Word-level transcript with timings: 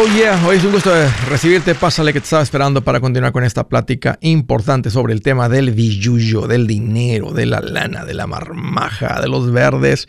Oh 0.00 0.06
yeah, 0.16 0.40
hoy 0.46 0.58
es 0.58 0.64
un 0.64 0.70
gusto 0.70 0.92
recibirte. 1.28 1.74
Pásale 1.74 2.12
que 2.12 2.20
te 2.20 2.24
estaba 2.24 2.44
esperando 2.44 2.84
para 2.84 3.00
continuar 3.00 3.32
con 3.32 3.42
esta 3.42 3.68
plática 3.68 4.16
importante 4.20 4.90
sobre 4.90 5.12
el 5.12 5.22
tema 5.22 5.48
del 5.48 5.72
billullo, 5.72 6.46
del 6.46 6.68
dinero, 6.68 7.32
de 7.32 7.46
la 7.46 7.60
lana, 7.60 8.04
de 8.04 8.14
la 8.14 8.28
marmaja, 8.28 9.20
de 9.20 9.26
los 9.26 9.50
verdes 9.50 10.08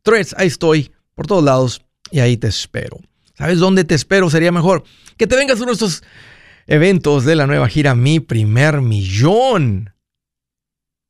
Threads, 0.03 0.35
ahí 0.37 0.47
estoy, 0.47 0.91
por 1.15 1.25
todos 1.25 1.45
lados 1.45 1.85
y 2.11 2.19
ahí 2.19 2.35
te 2.35 2.47
espero. 2.47 2.97
¿Sabes 3.37 3.59
dónde 3.59 3.85
te 3.85 3.95
espero? 3.95 4.29
Sería 4.29 4.51
mejor 4.51 4.83
que 5.15 5.25
te 5.25 5.37
vengas 5.37 5.57
a 5.59 5.61
uno 5.63 5.71
de 5.71 5.75
estos 5.75 6.03
eventos 6.67 7.25
de 7.25 7.35
la 7.35 7.47
nueva 7.47 7.67
gira 7.67 7.95
Mi 7.95 8.19
Primer 8.19 8.81
Millón. 8.81 9.93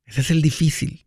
Ese 0.04 0.20
es 0.20 0.30
el 0.30 0.42
difícil. 0.42 1.06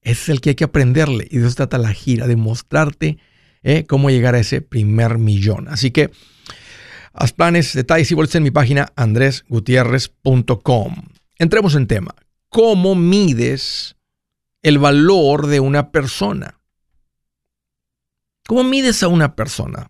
Ese 0.00 0.22
es 0.22 0.28
el 0.30 0.40
que 0.40 0.50
hay 0.50 0.54
que 0.54 0.64
aprenderle. 0.64 1.28
Y 1.30 1.38
de 1.38 1.46
eso 1.46 1.56
trata 1.56 1.78
la 1.78 1.92
gira, 1.92 2.26
de 2.26 2.36
mostrarte 2.36 3.18
eh, 3.62 3.84
cómo 3.86 4.10
llegar 4.10 4.34
a 4.34 4.40
ese 4.40 4.60
primer 4.60 5.18
millón. 5.18 5.68
Así 5.68 5.92
que 5.92 6.10
haz 7.12 7.32
planes, 7.32 7.72
detalles 7.74 8.10
y 8.10 8.14
bolsas 8.14 8.36
en 8.36 8.42
mi 8.42 8.50
página 8.50 8.92
andresgutierrez.com. 8.96 10.94
Entremos 11.38 11.74
en 11.74 11.86
tema. 11.86 12.14
¿Cómo 12.48 12.94
mides 12.94 13.96
el 14.62 14.78
valor 14.78 15.46
de 15.46 15.60
una 15.60 15.90
persona? 15.90 16.60
¿Cómo 18.46 18.64
mides 18.64 19.02
a 19.02 19.08
una 19.08 19.36
persona? 19.36 19.88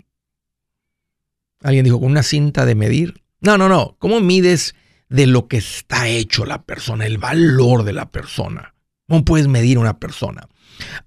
Alguien 1.63 1.85
dijo, 1.85 2.01
con 2.01 2.11
una 2.11 2.23
cinta 2.23 2.67
de 2.67 2.75
medir. 2.75 3.22
No, 3.43 3.59
no, 3.59 3.69
no. 3.69 3.97
¿Cómo 3.99 4.21
mides 4.21 4.75
de 5.09 5.27
lo 5.27 5.49
que 5.49 5.59
está 5.59 6.09
hecho 6.09 6.47
la 6.47 6.63
persona, 6.63 7.07
el 7.07 7.19
valor 7.19 7.85
de 7.85 7.93
la 7.93 8.11
persona? 8.11 8.75
¿Cómo 9.07 9.25
puedes 9.25 9.49
medir 9.49 9.79
una 9.79 9.99
persona? 9.99 10.49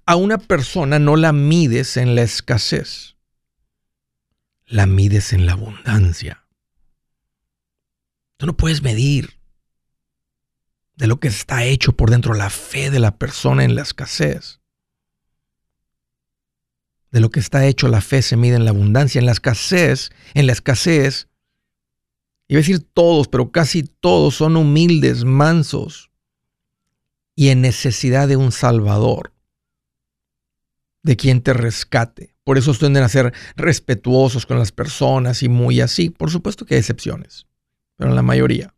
A 0.04 0.14
una 0.14 0.38
persona 0.38 0.98
no 0.98 1.16
la 1.16 1.32
mides 1.32 1.96
en 1.96 2.14
la 2.14 2.22
escasez, 2.22 3.16
la 4.64 4.86
mides 4.86 5.32
en 5.32 5.46
la 5.46 5.52
abundancia. 5.52 6.46
Tú 8.36 8.46
no 8.46 8.56
puedes 8.56 8.82
medir 8.82 9.40
de 10.94 11.08
lo 11.08 11.18
que 11.18 11.28
está 11.28 11.64
hecho 11.64 11.96
por 11.96 12.10
dentro 12.10 12.34
la 12.34 12.50
fe 12.50 12.90
de 12.90 13.00
la 13.00 13.18
persona 13.18 13.64
en 13.64 13.74
la 13.74 13.82
escasez 13.82 14.60
de 17.16 17.20
lo 17.20 17.30
que 17.30 17.40
está 17.40 17.66
hecho 17.66 17.88
la 17.88 18.02
fe 18.02 18.20
se 18.20 18.36
mide 18.36 18.56
en 18.56 18.66
la 18.66 18.72
abundancia, 18.72 19.18
en 19.18 19.24
la 19.24 19.32
escasez, 19.32 20.10
en 20.34 20.46
la 20.46 20.52
escasez. 20.52 21.28
Iba 22.48 22.58
a 22.58 22.62
decir 22.62 22.86
todos, 22.92 23.28
pero 23.28 23.50
casi 23.50 23.82
todos 23.82 24.36
son 24.36 24.56
humildes, 24.56 25.24
mansos 25.24 26.10
y 27.34 27.48
en 27.48 27.60
necesidad 27.60 28.28
de 28.28 28.36
un 28.36 28.52
Salvador, 28.52 29.32
de 31.02 31.16
quien 31.16 31.42
te 31.42 31.52
rescate. 31.52 32.36
Por 32.44 32.58
eso 32.58 32.72
tienden 32.74 33.02
a 33.02 33.08
ser 33.08 33.34
respetuosos 33.56 34.46
con 34.46 34.58
las 34.58 34.70
personas 34.70 35.42
y 35.42 35.48
muy 35.48 35.80
así. 35.80 36.10
Por 36.10 36.30
supuesto 36.30 36.64
que 36.64 36.74
hay 36.74 36.80
excepciones, 36.80 37.46
pero 37.96 38.10
en 38.10 38.16
la 38.16 38.22
mayoría. 38.22 38.72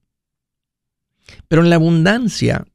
Pero 1.48 1.62
en 1.62 1.68
la 1.68 1.76
abundancia 1.76 2.66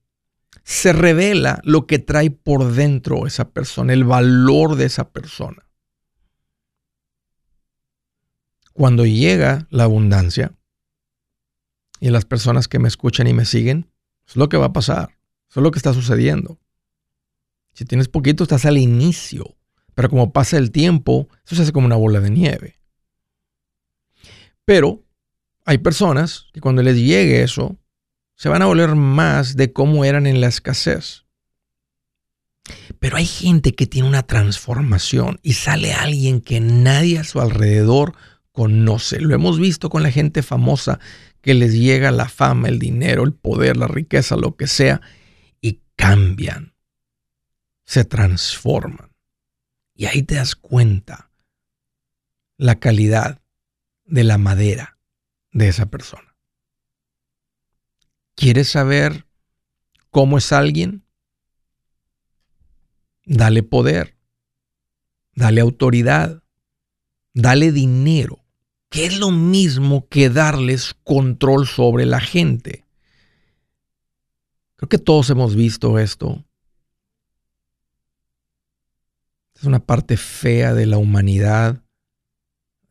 se 0.63 0.93
revela 0.93 1.59
lo 1.63 1.87
que 1.87 1.99
trae 1.99 2.31
por 2.31 2.71
dentro 2.71 3.27
esa 3.27 3.49
persona, 3.49 3.93
el 3.93 4.03
valor 4.03 4.75
de 4.75 4.85
esa 4.85 5.09
persona. 5.09 5.67
Cuando 8.73 9.05
llega 9.05 9.67
la 9.69 9.83
abundancia, 9.83 10.53
y 12.03 12.09
las 12.09 12.25
personas 12.25 12.67
que 12.67 12.79
me 12.79 12.89
escuchan 12.89 13.27
y 13.27 13.33
me 13.33 13.45
siguen, 13.45 13.89
es 14.27 14.35
lo 14.35 14.49
que 14.49 14.57
va 14.57 14.65
a 14.65 14.73
pasar, 14.73 15.17
es 15.49 15.55
lo 15.55 15.71
que 15.71 15.79
está 15.79 15.93
sucediendo. 15.93 16.59
Si 17.71 17.85
tienes 17.85 18.09
poquito, 18.09 18.43
estás 18.43 18.65
al 18.65 18.77
inicio, 18.77 19.55
pero 19.95 20.09
como 20.09 20.33
pasa 20.33 20.57
el 20.57 20.71
tiempo, 20.71 21.29
eso 21.45 21.55
se 21.55 21.61
hace 21.61 21.71
como 21.71 21.85
una 21.85 21.95
bola 21.95 22.19
de 22.19 22.29
nieve. 22.29 22.77
Pero 24.65 25.01
hay 25.63 25.77
personas 25.77 26.47
que 26.51 26.59
cuando 26.59 26.83
les 26.83 26.97
llegue 26.97 27.41
eso, 27.41 27.77
se 28.35 28.49
van 28.49 28.61
a 28.61 28.65
volver 28.65 28.95
más 28.95 29.55
de 29.55 29.71
cómo 29.71 30.03
eran 30.03 30.27
en 30.27 30.41
la 30.41 30.47
escasez. 30.47 31.23
Pero 32.99 33.15
hay 33.15 33.25
gente 33.25 33.75
que 33.75 33.87
tiene 33.87 34.09
una 34.09 34.23
transformación 34.23 35.39
y 35.41 35.53
sale 35.53 35.93
alguien 35.93 36.41
que 36.41 36.59
nadie 36.59 37.19
a 37.19 37.23
su 37.23 37.39
alrededor 37.39 38.13
conoce. 38.51 39.21
Lo 39.21 39.33
hemos 39.33 39.57
visto 39.57 39.89
con 39.89 40.03
la 40.03 40.11
gente 40.11 40.43
famosa 40.43 40.99
que 41.43 41.53
les 41.53 41.73
llega 41.73 42.09
la 42.11 42.29
fama, 42.29 42.69
el 42.69 42.79
dinero, 42.79 43.23
el 43.23 43.33
poder, 43.33 43.75
la 43.75 43.89
riqueza, 43.89 44.37
lo 44.37 44.55
que 44.55 44.65
sea, 44.65 45.01
y 45.59 45.81
cambian, 45.97 46.73
se 47.83 48.05
transforman. 48.05 49.11
Y 49.93 50.05
ahí 50.05 50.23
te 50.23 50.35
das 50.35 50.55
cuenta 50.55 51.31
la 52.55 52.79
calidad 52.79 53.41
de 54.05 54.23
la 54.23 54.37
madera 54.37 54.97
de 55.51 55.67
esa 55.67 55.87
persona. 55.87 56.37
¿Quieres 58.35 58.69
saber 58.69 59.27
cómo 60.11 60.37
es 60.37 60.53
alguien? 60.53 61.05
Dale 63.25 63.63
poder, 63.63 64.17
dale 65.35 65.59
autoridad, 65.59 66.41
dale 67.33 67.73
dinero, 67.73 68.42
que 68.93 69.07
es 69.07 69.17
lo 69.17 69.31
mismo 69.31 70.07
que 70.07 70.29
darles 70.29 70.93
control 71.03 71.65
sobre 71.65 72.05
la 72.05 72.19
gente. 72.19 72.85
Creo 74.75 74.87
que 74.87 74.99
todos 74.99 75.31
hemos 75.31 75.55
visto 75.55 75.97
esto. 75.97 76.45
Es 79.55 79.63
una 79.63 79.83
parte 79.83 80.15
fea 80.15 80.75
de 80.75 80.85
la 80.85 80.97
humanidad, 80.97 81.81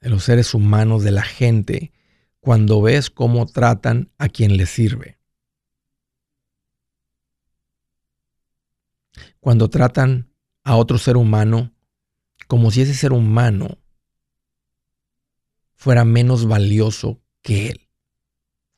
de 0.01 0.11
los 0.11 0.25
seres 0.25 0.55
humanos, 0.55 1.05
de 1.05 1.13
la 1.13 1.23
gente, 1.23 1.93
cuando 2.41 2.83
ves 2.83 3.09
cómo 3.09 3.47
tratan 3.47 4.11
a 4.19 4.29
quien 4.29 4.57
les 4.57 4.71
sirve. 4.71 5.23
cuando 9.43 9.69
tratan 9.69 10.33
a 10.63 10.77
otro 10.77 10.99
ser 10.99 11.17
humano 11.17 11.73
como 12.47 12.71
si 12.71 12.83
ese 12.83 12.95
ser 12.95 13.13
humano 13.13 13.81
fuera 15.82 16.04
menos 16.04 16.47
valioso 16.47 17.20
que 17.43 17.69
él. 17.69 17.88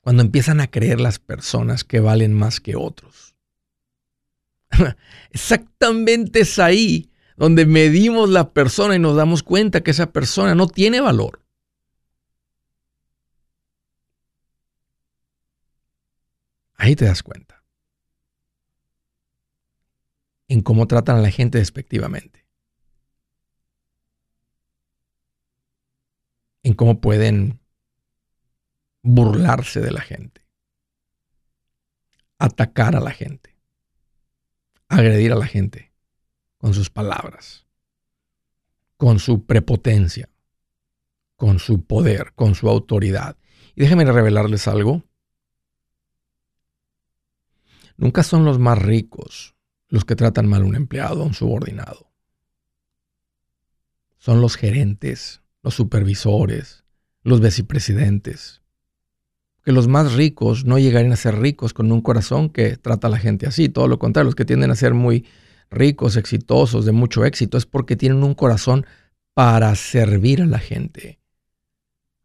Cuando 0.01 0.23
empiezan 0.23 0.61
a 0.61 0.71
creer 0.71 1.01
las 1.01 1.19
personas 1.19 1.85
que 1.85 2.01
valen 2.01 2.33
más 2.33 2.61
que 2.61 2.77
otros. 2.77 3.35
Exactamente 5.31 6.41
es 6.41 6.59
ahí 6.59 7.11
donde 7.37 7.67
medimos 7.67 8.31
la 8.31 8.53
persona 8.53 8.97
y 8.97 8.99
nos 8.99 9.17
damos 9.17 9.43
cuenta 9.43 9.83
que 9.83 9.91
esa 9.91 10.13
persona 10.13 10.55
no 10.55 10.67
tiene 10.67 11.01
valor. 11.01 11.45
Ahí 16.77 16.97
te 16.97 17.05
das 17.05 17.23
cuenta. 17.23 17.55
en 20.49 20.61
cómo 20.61 20.87
tratan 20.87 21.17
a 21.17 21.21
la 21.21 21.31
gente 21.31 21.59
despectivamente. 21.59 22.44
Cómo 26.75 27.01
pueden 27.01 27.61
burlarse 29.03 29.81
de 29.81 29.93
la 29.93 30.01
gente. 30.01 30.47
Atacar 32.39 32.97
a 32.97 33.01
la 33.01 33.11
gente. 33.11 33.57
Agredir 34.89 35.33
a 35.33 35.37
la 35.37 35.47
gente 35.47 35.93
con 36.59 36.75
sus 36.75 36.91
palabras. 36.91 37.67
Con 38.97 39.19
su 39.19 39.45
prepotencia. 39.45 40.29
Con 41.37 41.59
su 41.59 41.85
poder. 41.85 42.33
Con 42.35 42.55
su 42.55 42.69
autoridad. 42.69 43.37
Y 43.75 43.83
déjenme 43.83 44.05
revelarles 44.05 44.69
algo. 44.69 45.05
Nunca 47.97 48.23
son 48.23 48.45
los 48.45 48.59
más 48.59 48.81
ricos 48.81 49.55
los 49.89 50.05
que 50.05 50.17
tratan 50.17 50.49
mal 50.49 50.63
a 50.63 50.67
un 50.67 50.75
empleado, 50.75 51.23
a 51.23 51.27
un 51.27 51.35
subordinado. 51.35 52.11
Son 54.19 54.41
los 54.41 54.57
gerentes, 54.57 55.44
los 55.65 55.75
supervisores, 55.75 56.85
los 57.23 57.41
vicepresidentes. 57.41 58.61
que 59.65 59.73
los 59.73 59.89
más 59.89 60.13
ricos 60.13 60.67
no 60.67 60.79
llegarían 60.79 61.13
a 61.13 61.17
ser 61.17 61.39
ricos 61.39 61.73
con 61.73 61.91
un 61.91 62.03
corazón 62.03 62.51
que 62.51 62.77
trata 62.77 63.07
a 63.07 63.11
la 63.11 63.17
gente 63.17 63.47
así. 63.47 63.71
Todo 63.71 63.89
lo 63.89 63.99
contrario, 63.99 64.27
los 64.27 64.35
que 64.35 64.45
tienden 64.45 64.71
a 64.71 64.75
ser 64.75 64.93
muy 64.93 65.25
ricos, 65.71 66.17
exitosos, 66.17 66.85
de 66.85 66.93
mucho 66.93 67.25
éxito, 67.25 67.57
es 67.57 67.65
porque 67.65 67.97
tienen 67.97 68.23
un 68.23 68.35
corazón 68.35 68.85
para 69.33 69.75
servir 69.75 70.43
a 70.43 70.47
la 70.47 70.59
gente. 70.59 71.19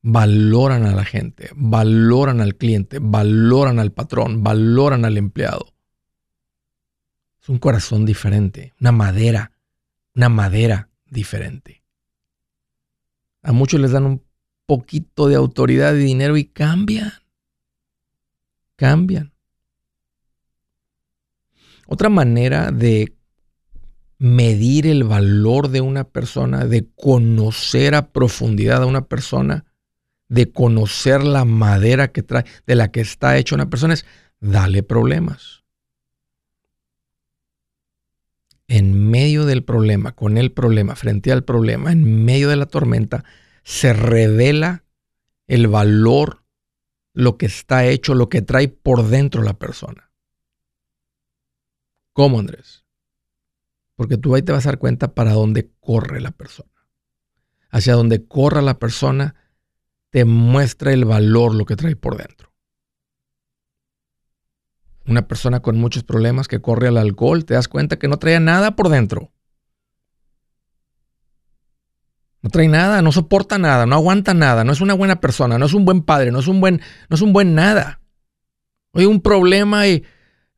Valoran 0.01 0.85
a 0.85 0.93
la 0.93 1.05
gente, 1.05 1.49
valoran 1.55 2.41
al 2.41 2.55
cliente, 2.55 2.97
valoran 3.01 3.79
al 3.79 3.93
patrón, 3.93 4.43
valoran 4.43 5.05
al 5.05 5.15
empleado. 5.15 5.73
Es 7.41 7.47
un 7.47 7.57
corazón 7.57 8.05
diferente, 8.05 8.73
una 8.81 8.91
madera, 8.91 9.53
una 10.13 10.27
madera 10.27 10.89
diferente. 11.05 11.78
A 13.49 13.51
muchos 13.51 13.79
les 13.79 13.91
dan 13.91 14.05
un 14.05 14.21
poquito 14.65 15.27
de 15.27 15.35
autoridad 15.35 15.95
y 15.95 16.03
dinero 16.03 16.37
y 16.37 16.45
cambian 16.45 17.11
cambian. 18.79 19.33
Otra 21.85 22.07
manera 22.09 22.71
de 22.71 23.13
medir 24.17 24.87
el 24.87 25.03
valor 25.03 25.67
de 25.67 25.81
una 25.81 26.05
persona, 26.05 26.65
de 26.65 26.87
conocer 26.95 27.93
a 27.93 28.11
profundidad 28.11 28.83
a 28.83 28.85
una 28.85 29.05
persona, 29.05 29.65
de 30.29 30.51
conocer 30.51 31.23
la 31.23 31.43
madera 31.43 32.11
que 32.11 32.23
trae, 32.23 32.45
de 32.65 32.75
la 32.75 32.91
que 32.91 33.01
está 33.01 33.37
hecha 33.37 33.55
una 33.55 33.69
persona, 33.69 33.95
es 33.95 34.05
darle 34.39 34.81
problemas. 34.81 35.58
En 38.69 39.09
medio 39.09 39.45
del 39.45 39.63
problema, 39.63 40.13
con 40.13 40.37
el 40.37 40.51
problema, 40.51 40.95
frente 40.95 41.31
al 41.31 41.43
problema, 41.43 41.91
en 41.91 42.23
medio 42.23 42.49
de 42.49 42.55
la 42.55 42.67
tormenta, 42.67 43.25
se 43.63 43.93
revela 43.93 44.85
el 45.47 45.67
valor 45.67 46.45
lo 47.13 47.37
que 47.37 47.47
está 47.47 47.85
hecho, 47.85 48.13
lo 48.13 48.29
que 48.29 48.43
trae 48.43 48.67
por 48.67 49.07
dentro 49.07 49.41
la 49.41 49.57
persona. 49.57 50.11
¿Cómo, 52.13 52.39
Andrés? 52.39 52.85
Porque 53.95 54.17
tú 54.17 54.35
ahí 54.35 54.43
te 54.43 54.51
vas 54.51 54.65
a 54.65 54.69
dar 54.69 54.79
cuenta 54.79 55.15
para 55.15 55.33
dónde 55.33 55.71
corre 55.79 56.21
la 56.21 56.31
persona. 56.31 56.69
Hacia 57.71 57.95
dónde 57.95 58.27
corra 58.27 58.61
la 58.61 58.77
persona 58.77 59.35
te 60.11 60.25
muestra 60.25 60.93
el 60.93 61.05
valor, 61.05 61.55
lo 61.55 61.65
que 61.65 61.75
trae 61.75 61.95
por 61.95 62.17
dentro. 62.17 62.48
Una 65.09 65.27
persona 65.27 65.59
con 65.61 65.75
muchos 65.75 66.03
problemas 66.03 66.47
que 66.47 66.61
corre 66.61 66.87
al 66.87 66.97
alcohol, 66.97 67.43
te 67.43 67.55
das 67.55 67.67
cuenta 67.67 67.97
que 67.97 68.07
no 68.07 68.17
trae 68.17 68.39
nada 68.39 68.75
por 68.75 68.89
dentro. 68.89 69.31
No 72.43 72.51
trae 72.51 72.67
nada, 72.67 73.01
no 73.01 73.11
soporta 73.11 73.57
nada, 73.57 73.87
no 73.87 73.95
aguanta 73.95 74.35
nada, 74.35 74.63
no 74.63 74.71
es 74.71 74.81
una 74.81 74.93
buena 74.93 75.19
persona, 75.19 75.57
no 75.57 75.65
es 75.65 75.73
un 75.73 75.83
buen 75.83 76.03
padre, 76.03 76.31
no 76.31 76.37
es 76.37 76.47
un 76.47 76.61
buen, 76.61 76.79
no 77.09 77.15
es 77.15 77.21
un 77.23 77.33
buen 77.33 77.55
nada. 77.55 78.01
Oye, 78.91 79.07
un 79.07 79.21
problema 79.21 79.87
y 79.87 80.03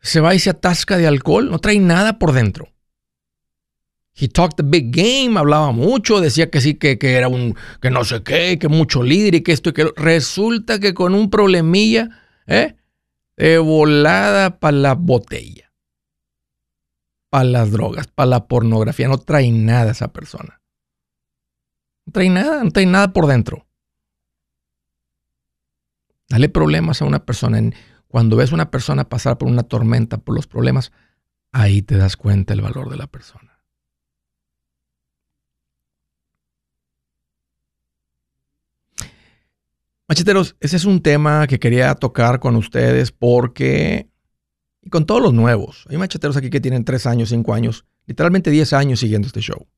se 0.02 0.20
va 0.20 0.36
y 0.36 0.40
se 0.40 0.50
atasca 0.50 0.98
de 0.98 1.08
alcohol, 1.08 1.50
no 1.50 1.60
trae 1.60 1.80
nada 1.80 2.20
por 2.20 2.34
dentro. 2.34 2.68
He 4.14 4.28
talked 4.28 4.58
the 4.58 4.64
big 4.64 4.92
game, 4.92 5.40
hablaba 5.40 5.72
mucho, 5.72 6.20
decía 6.20 6.50
que 6.50 6.60
sí, 6.60 6.74
que, 6.74 6.98
que 6.98 7.14
era 7.14 7.30
un, 7.30 7.56
que 7.82 7.90
no 7.90 8.04
sé 8.04 8.22
qué, 8.22 8.60
que 8.60 8.68
mucho 8.68 9.02
líder 9.02 9.36
y 9.36 9.42
que 9.44 9.54
esto 9.54 9.70
y 9.70 9.74
que 9.74 9.90
resulta 9.96 10.78
que 10.82 10.94
con 10.94 11.16
un 11.16 11.30
problemilla, 11.30 12.10
¿eh? 12.48 12.76
De 13.42 13.58
volada 13.58 14.60
para 14.60 14.78
la 14.78 14.94
botella, 14.94 15.74
para 17.32 17.44
las 17.44 17.72
drogas, 17.72 18.06
para 18.06 18.30
la 18.30 18.48
pornografía, 18.48 19.08
no 19.08 19.18
trae 19.18 19.52
nada 19.52 19.94
esa 19.94 20.14
persona. 20.14 20.62
No 22.06 22.14
trae 22.14 22.30
nada, 22.30 22.64
no 22.64 22.70
trae 22.70 22.86
nada 22.86 23.14
por 23.14 23.26
dentro. 23.26 23.66
Dale 26.30 26.50
problemas 26.50 27.02
a 27.02 27.06
una 27.06 27.26
persona. 27.26 27.60
Cuando 28.08 28.36
ves 28.36 28.52
a 28.52 28.56
una 28.56 28.70
persona 28.70 29.10
pasar 29.10 29.40
por 29.40 29.48
una 29.48 29.64
tormenta, 29.64 30.20
por 30.20 30.36
los 30.36 30.46
problemas, 30.46 30.92
ahí 31.52 31.82
te 31.82 31.98
das 31.98 32.18
cuenta 32.18 32.54
el 32.54 32.62
valor 32.62 32.92
de 32.92 32.98
la 32.98 33.08
persona. 33.08 33.51
Macheteros, 40.12 40.58
ese 40.60 40.76
es 40.76 40.84
un 40.84 41.02
tema 41.02 41.48
que 41.48 41.58
quería 41.58 41.96
tocar 41.96 42.42
con 42.42 42.58
ustedes 42.58 43.14
porque, 43.14 44.10
y 44.82 44.90
con 44.90 45.06
todos 45.06 45.22
los 45.22 45.34
nuevos, 45.34 45.86
hay 45.90 45.96
macheteros 45.96 46.36
aquí 46.36 46.50
que 46.50 46.60
tienen 46.60 46.84
3 46.84 47.06
años, 47.06 47.30
5 47.30 47.54
años, 47.54 47.86
literalmente 48.08 48.52
10 48.52 48.74
años 48.74 49.00
siguiendo 49.00 49.28
este 49.28 49.40
show. 49.40 49.70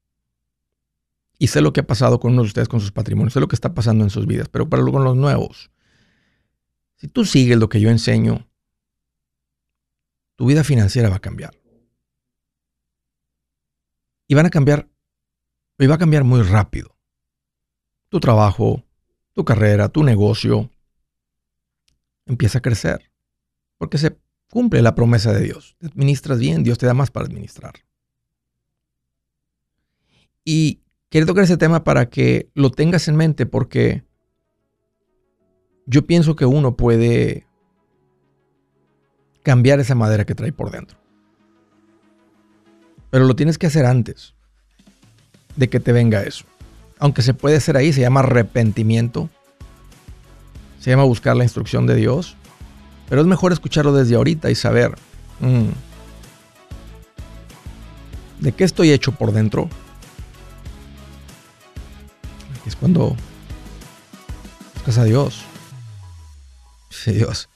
Y 1.38 1.50
sé 1.50 1.62
lo 1.62 1.71
que 1.71 1.81
ha 1.81 1.85
pasado 1.85 2.19
con 2.19 2.31
uno 2.31 2.41
de 2.41 2.47
ustedes 2.47 2.68
con 2.68 2.80
sus 2.80 2.91
patrimonios, 2.91 3.33
sé 3.33 3.41
lo 3.41 3.47
que 3.47 3.56
está 3.56 3.75
pasando 3.75 4.03
en 4.03 4.09
sus 4.09 4.25
vidas, 4.25 4.50
pero 4.50 4.68
para 4.68 4.81
con 4.81 5.03
los 5.03 5.15
nuevos, 5.15 5.69
si 6.95 7.07
tú 7.07 7.25
sigues 7.25 7.59
lo 7.59 7.69
que 7.69 7.80
yo 7.80 7.91
enseño, 7.91 8.50
tu 10.35 10.47
vida 10.47 10.63
financiera 10.63 11.09
va 11.09 11.18
a 11.18 11.21
cambiar. 11.21 11.53
Y 14.27 14.33
van 14.33 14.47
a 14.47 14.50
cambiar, 14.50 14.89
y 15.77 15.85
va 15.85 15.94
a 15.94 16.00
cambiar 16.00 16.24
muy 16.24 16.41
rápido. 16.41 16.97
Tu 18.09 18.19
trabajo, 18.19 18.83
tu 19.33 19.45
carrera, 19.45 19.89
tu 19.89 20.03
negocio, 20.03 20.69
empieza 22.25 22.59
a 22.59 22.62
crecer. 22.62 23.12
Porque 23.77 23.97
se 23.97 24.18
cumple 24.50 24.81
la 24.81 24.95
promesa 24.95 25.33
de 25.33 25.41
Dios. 25.41 25.75
Te 25.80 25.88
administras 25.88 26.39
bien, 26.39 26.63
Dios 26.63 26.77
te 26.77 26.85
da 26.85 26.94
más 26.94 27.12
para 27.12 27.25
administrar. 27.25 27.74
Y 30.45 30.83
Quiero 31.13 31.27
tocar 31.27 31.44
ese 31.44 31.57
tema 31.57 31.83
para 31.83 32.09
que 32.09 32.50
lo 32.56 32.71
tengas 32.71 33.07
en 33.07 33.15
mente 33.15 33.45
porque 33.45 34.03
yo 35.85 36.07
pienso 36.07 36.35
que 36.35 36.47
uno 36.47 36.75
puede 36.75 37.45
cambiar 39.44 39.80
esa 39.80 39.94
madera 39.94 40.25
que 40.25 40.33
trae 40.33 40.51
por 40.51 40.71
dentro. 40.71 40.97
Pero 43.12 43.25
lo 43.25 43.35
tienes 43.35 43.59
que 43.59 43.68
hacer 43.68 43.85
antes 43.85 44.33
de 45.56 45.69
que 45.69 45.80
te 45.80 45.91
venga 45.91 46.24
eso. 46.24 46.45
Aunque 47.00 47.22
se 47.22 47.34
puede 47.34 47.57
hacer 47.57 47.78
ahí, 47.78 47.94
se 47.94 48.01
llama 48.01 48.22
arrepentimiento. 48.22 49.30
Se 50.80 50.90
llama 50.90 51.04
buscar 51.04 51.36
la 51.36 51.44
instrucción 51.44 51.88
de 51.88 51.95
Dios. 51.95 52.36
Pero 53.10 53.22
es 53.22 53.28
mejor 53.28 53.51
escucharlo 53.51 53.94
desde 53.94 54.16
ahorita 54.16 54.50
y 54.50 54.56
saber 54.56 54.95
mm, 55.40 55.69
de 58.40 58.51
qué 58.51 58.63
estoy 58.63 58.92
hecho 58.92 59.12
por 59.12 59.31
dentro 59.31 59.69
es 62.66 62.75
cuando 62.75 63.16
buscas 64.74 64.98
a 64.98 65.04
Dios. 65.04 65.44
Sí, 66.90 67.13
Dios. 67.13 67.50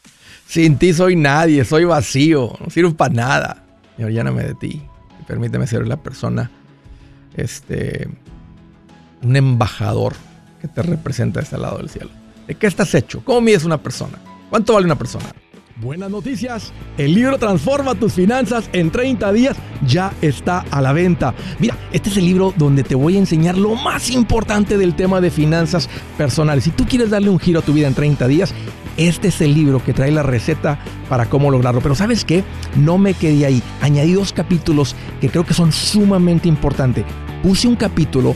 Sin 0.47 0.77
ti 0.77 0.93
soy 0.93 1.15
nadie, 1.15 1.63
soy 1.65 1.85
vacío, 1.85 2.57
no 2.59 2.69
sirvo 2.69 2.95
para 2.95 3.13
nada. 3.13 3.65
Señor, 3.95 4.11
lléname 4.11 4.43
de 4.43 4.55
ti. 4.55 4.81
permíteme 5.27 5.67
ser 5.67 5.87
la 5.87 5.97
persona, 5.97 6.49
este, 7.35 8.07
un 9.23 9.35
embajador 9.35 10.13
que 10.61 10.67
te 10.67 10.81
representa 10.81 11.39
a 11.39 11.43
este 11.43 11.57
lado 11.57 11.77
del 11.77 11.89
cielo. 11.89 12.09
¿De 12.47 12.55
qué 12.55 12.67
estás 12.67 12.93
hecho? 12.95 13.21
¿Cómo 13.23 13.41
mides 13.41 13.63
una 13.63 13.77
persona? 13.77 14.17
¿Cuánto 14.49 14.73
vale 14.73 14.85
una 14.85 14.97
persona? 14.97 15.25
Buenas 15.79 16.09
noticias, 16.09 16.73
el 16.97 17.13
libro 17.13 17.37
Transforma 17.37 17.93
tus 17.93 18.13
finanzas 18.13 18.67
en 18.73 18.89
30 18.89 19.31
días 19.31 19.55
ya 19.85 20.11
está 20.23 20.65
a 20.71 20.81
la 20.81 20.91
venta. 20.91 21.35
Mira, 21.59 21.77
este 21.91 22.09
es 22.09 22.17
el 22.17 22.25
libro 22.25 22.51
donde 22.57 22.83
te 22.83 22.95
voy 22.95 23.15
a 23.15 23.19
enseñar 23.19 23.55
lo 23.59 23.75
más 23.75 24.09
importante 24.09 24.75
del 24.79 24.95
tema 24.95 25.21
de 25.21 25.29
finanzas 25.29 25.87
personales. 26.17 26.63
Si 26.63 26.71
tú 26.71 26.85
quieres 26.87 27.11
darle 27.11 27.29
un 27.29 27.37
giro 27.37 27.59
a 27.59 27.61
tu 27.61 27.73
vida 27.73 27.87
en 27.87 27.93
30 27.93 28.27
días, 28.27 28.55
este 28.97 29.27
es 29.27 29.39
el 29.41 29.53
libro 29.53 29.83
que 29.83 29.93
trae 29.93 30.11
la 30.11 30.23
receta 30.23 30.79
para 31.09 31.27
cómo 31.27 31.51
lograrlo. 31.51 31.81
Pero 31.81 31.93
sabes 31.93 32.25
qué, 32.25 32.43
no 32.75 32.97
me 32.97 33.13
quedé 33.13 33.45
ahí. 33.45 33.61
Añadí 33.79 34.13
dos 34.13 34.33
capítulos 34.33 34.95
que 35.21 35.29
creo 35.29 35.45
que 35.45 35.53
son 35.53 35.71
sumamente 35.71 36.47
importantes. 36.47 37.05
Puse 37.43 37.67
un 37.67 37.75
capítulo 37.75 38.35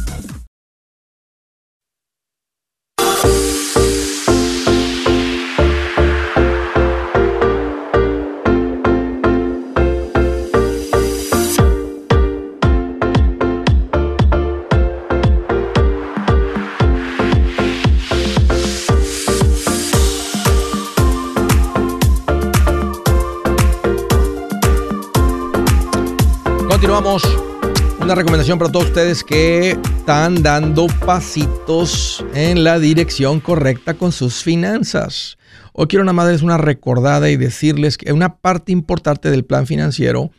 Una 28.11 28.17
recomendación 28.17 28.59
para 28.59 28.73
todos 28.73 28.87
ustedes 28.87 29.23
que 29.23 29.69
están 29.69 30.43
dando 30.43 30.87
pasitos 30.87 32.21
en 32.33 32.65
la 32.65 32.77
dirección 32.77 33.39
correcta 33.39 33.93
con 33.93 34.11
sus 34.11 34.43
finanzas. 34.43 35.37
Hoy 35.71 35.87
quiero 35.87 36.03
nada 36.03 36.11
más 36.11 36.41
una 36.41 36.57
recordada 36.57 37.29
y 37.29 37.37
decirles 37.37 37.97
que 37.97 38.11
una 38.11 38.35
parte 38.35 38.73
importante 38.73 39.31
del 39.31 39.45
plan 39.45 39.65
financiero, 39.65 40.29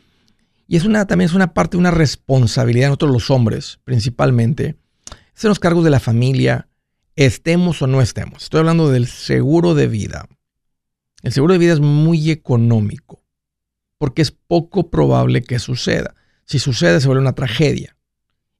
y 0.67 0.77
es 0.77 0.85
una, 0.85 1.07
también 1.07 1.31
es 1.31 1.33
una 1.33 1.55
parte 1.55 1.75
una 1.75 1.89
responsabilidad 1.89 2.85
de 2.85 2.89
nosotros 2.89 3.11
los 3.11 3.31
hombres, 3.31 3.79
principalmente, 3.83 4.75
son 5.33 5.49
los 5.49 5.57
cargos 5.57 5.83
de 5.83 5.89
la 5.89 5.99
familia, 5.99 6.67
estemos 7.15 7.81
o 7.81 7.87
no 7.87 8.03
estemos. 8.03 8.43
Estoy 8.43 8.59
hablando 8.59 8.91
del 8.91 9.07
seguro 9.07 9.73
de 9.73 9.87
vida. 9.87 10.27
El 11.23 11.31
seguro 11.31 11.53
de 11.53 11.59
vida 11.59 11.73
es 11.73 11.79
muy 11.79 12.29
económico, 12.29 13.23
porque 13.97 14.21
es 14.21 14.29
poco 14.29 14.91
probable 14.91 15.41
que 15.41 15.57
suceda. 15.57 16.13
Si 16.53 16.59
sucede, 16.59 17.01
se 17.01 17.07
vuelve 17.07 17.23
una 17.23 17.33
tragedia. 17.33 17.97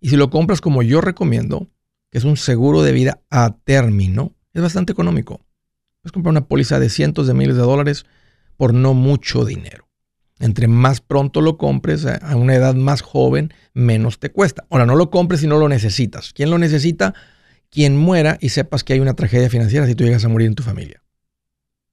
Y 0.02 0.10
si 0.10 0.16
lo 0.16 0.32
compras 0.32 0.62
como 0.62 0.82
yo 0.82 1.00
recomiendo, 1.00 1.70
que 2.10 2.18
es 2.18 2.24
un 2.24 2.38
seguro 2.38 2.82
de 2.82 2.92
vida 2.92 3.22
a 3.30 3.56
término, 3.66 4.34
es 4.52 4.64
bastante 4.64 4.92
económico. 4.92 5.46
Puedes 6.02 6.12
comprar 6.12 6.32
una 6.32 6.48
póliza 6.48 6.80
de 6.80 6.90
cientos 6.90 7.28
de 7.28 7.36
miles 7.36 7.56
de 7.56 7.62
dólares 7.62 8.08
por 8.58 8.74
no 8.74 8.96
mucho 8.96 9.46
dinero. 9.46 9.88
Entre 10.40 10.68
más 10.68 11.02
pronto 11.02 11.40
lo 11.40 11.60
compres, 11.60 12.08
a 12.08 12.36
una 12.36 12.56
edad 12.56 12.74
más 12.74 13.04
joven, 13.04 13.54
menos 13.76 14.18
te 14.18 14.32
cuesta. 14.32 14.66
Ahora, 14.72 14.88
no 14.88 14.96
lo 14.96 15.12
compres 15.12 15.42
si 15.42 15.46
no 15.46 15.60
lo 15.60 15.70
necesitas. 15.70 16.34
¿Quién 16.34 16.50
lo 16.50 16.58
necesita? 16.58 17.14
Quien 17.70 17.96
muera 17.96 18.40
y 18.42 18.50
sepas 18.50 18.84
que 18.84 18.94
hay 18.94 19.02
una 19.02 19.14
tragedia 19.14 19.52
financiera 19.52 19.86
si 19.86 19.94
tú 19.94 20.04
llegas 20.04 20.26
a 20.26 20.30
morir 20.30 20.48
en 20.48 20.56
tu 20.56 20.64
familia. 20.64 21.04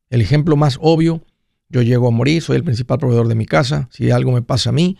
El 0.08 0.22
ejemplo 0.22 0.56
más 0.56 0.78
obvio, 0.80 1.26
yo 1.68 1.82
llego 1.82 2.08
a 2.08 2.10
morir, 2.10 2.40
soy 2.40 2.56
el 2.56 2.64
principal 2.64 2.96
proveedor 2.96 3.28
de 3.28 3.34
mi 3.34 3.44
casa. 3.44 3.90
Si 3.92 4.10
algo 4.10 4.32
me 4.32 4.40
pasa 4.40 4.70
a 4.70 4.72
mí, 4.72 4.96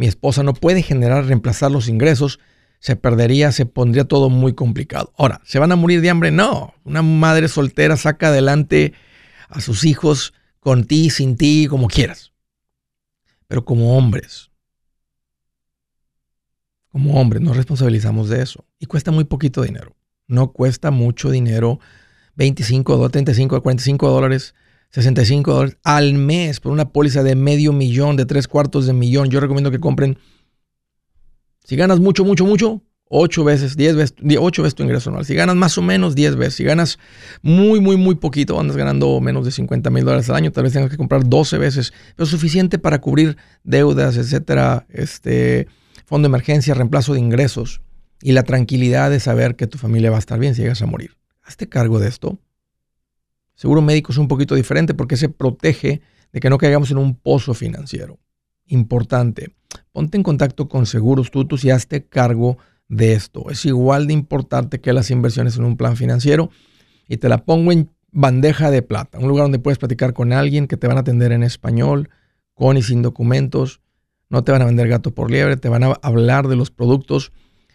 mi 0.00 0.06
esposa 0.06 0.42
no 0.42 0.54
puede 0.54 0.82
generar, 0.82 1.26
reemplazar 1.26 1.70
los 1.70 1.86
ingresos, 1.86 2.40
se 2.78 2.96
perdería, 2.96 3.52
se 3.52 3.66
pondría 3.66 4.04
todo 4.04 4.30
muy 4.30 4.54
complicado. 4.54 5.12
Ahora, 5.18 5.42
¿se 5.44 5.58
van 5.58 5.72
a 5.72 5.76
morir 5.76 6.00
de 6.00 6.08
hambre? 6.08 6.30
No. 6.30 6.72
Una 6.84 7.02
madre 7.02 7.48
soltera 7.48 7.98
saca 7.98 8.28
adelante 8.28 8.94
a 9.50 9.60
sus 9.60 9.84
hijos 9.84 10.32
con 10.58 10.84
ti, 10.84 11.10
sin 11.10 11.36
ti, 11.36 11.66
como 11.68 11.86
quieras. 11.86 12.32
Pero 13.46 13.66
como 13.66 13.94
hombres, 13.98 14.50
como 16.88 17.20
hombres, 17.20 17.42
nos 17.42 17.58
responsabilizamos 17.58 18.30
de 18.30 18.40
eso. 18.40 18.64
Y 18.78 18.86
cuesta 18.86 19.10
muy 19.10 19.24
poquito 19.24 19.60
dinero. 19.60 19.94
No 20.26 20.52
cuesta 20.52 20.90
mucho 20.90 21.30
dinero, 21.30 21.78
25, 22.36 23.10
35, 23.10 23.60
45 23.60 24.08
dólares 24.08 24.54
65 24.90 25.52
dólares 25.52 25.78
al 25.84 26.14
mes 26.14 26.60
por 26.60 26.72
una 26.72 26.90
póliza 26.90 27.22
de 27.22 27.36
medio 27.36 27.72
millón, 27.72 28.16
de 28.16 28.26
tres 28.26 28.48
cuartos 28.48 28.86
de 28.86 28.92
millón. 28.92 29.30
Yo 29.30 29.40
recomiendo 29.40 29.70
que 29.70 29.80
compren, 29.80 30.18
si 31.64 31.76
ganas 31.76 32.00
mucho, 32.00 32.24
mucho, 32.24 32.44
mucho, 32.44 32.82
8 33.12 33.44
veces, 33.44 33.76
10 33.76 33.96
veces, 33.96 34.16
8 34.38 34.62
veces 34.62 34.74
tu 34.74 34.84
ingreso 34.84 35.10
anual. 35.10 35.24
Si 35.24 35.34
ganas 35.34 35.56
más 35.56 35.76
o 35.78 35.82
menos, 35.82 36.14
10 36.14 36.36
veces. 36.36 36.54
Si 36.54 36.64
ganas 36.64 36.98
muy, 37.42 37.80
muy, 37.80 37.96
muy 37.96 38.14
poquito, 38.14 38.58
andas 38.58 38.76
ganando 38.76 39.20
menos 39.20 39.44
de 39.44 39.50
50 39.50 39.90
mil 39.90 40.04
dólares 40.04 40.30
al 40.30 40.36
año, 40.36 40.52
tal 40.52 40.64
vez 40.64 40.72
tengas 40.72 40.90
que 40.90 40.96
comprar 40.96 41.28
12 41.28 41.58
veces, 41.58 41.92
pero 42.16 42.26
suficiente 42.26 42.78
para 42.78 43.00
cubrir 43.00 43.36
deudas, 43.64 44.16
etcétera, 44.16 44.86
este, 44.90 45.66
fondo 46.06 46.26
de 46.26 46.30
emergencia, 46.30 46.74
reemplazo 46.74 47.14
de 47.14 47.20
ingresos 47.20 47.80
y 48.22 48.32
la 48.32 48.44
tranquilidad 48.44 49.10
de 49.10 49.18
saber 49.18 49.56
que 49.56 49.66
tu 49.66 49.76
familia 49.76 50.10
va 50.10 50.16
a 50.16 50.20
estar 50.20 50.38
bien 50.38 50.54
si 50.54 50.62
llegas 50.62 50.82
a 50.82 50.86
morir. 50.86 51.16
Hazte 51.42 51.68
cargo 51.68 51.98
de 51.98 52.08
esto 52.08 52.38
Seguro 53.60 53.82
médico 53.82 54.10
es 54.10 54.16
un 54.16 54.26
poquito 54.26 54.54
diferente 54.54 54.94
porque 54.94 55.18
se 55.18 55.28
protege 55.28 56.00
de 56.32 56.40
que 56.40 56.48
no 56.48 56.56
caigamos 56.56 56.90
en 56.92 56.96
un 56.96 57.14
pozo 57.14 57.52
financiero. 57.52 58.18
Importante, 58.64 59.54
ponte 59.92 60.16
en 60.16 60.22
contacto 60.22 60.66
con 60.66 60.86
Seguros 60.86 61.30
Tutus 61.30 61.62
y 61.66 61.70
hazte 61.70 62.06
cargo 62.06 62.56
de 62.88 63.12
esto. 63.12 63.50
Es 63.50 63.66
igual 63.66 64.06
de 64.06 64.14
importante 64.14 64.80
que 64.80 64.94
las 64.94 65.10
inversiones 65.10 65.58
en 65.58 65.64
un 65.64 65.76
plan 65.76 65.98
financiero 65.98 66.48
y 67.06 67.18
te 67.18 67.28
la 67.28 67.44
pongo 67.44 67.70
en 67.70 67.90
bandeja 68.10 68.70
de 68.70 68.80
plata, 68.80 69.18
un 69.18 69.28
lugar 69.28 69.44
donde 69.44 69.58
puedes 69.58 69.76
platicar 69.76 70.14
con 70.14 70.32
alguien 70.32 70.66
que 70.66 70.78
te 70.78 70.86
van 70.86 70.96
a 70.96 71.00
atender 71.00 71.30
en 71.30 71.42
español, 71.42 72.08
con 72.54 72.78
y 72.78 72.82
sin 72.82 73.02
documentos, 73.02 73.82
no 74.30 74.42
te 74.42 74.52
van 74.52 74.62
a 74.62 74.64
vender 74.64 74.88
gato 74.88 75.10
por 75.10 75.30
liebre, 75.30 75.58
te 75.58 75.68
van 75.68 75.84
a 75.84 75.98
hablar 76.00 76.48
de 76.48 76.56
los 76.56 76.70
productos 76.70 77.30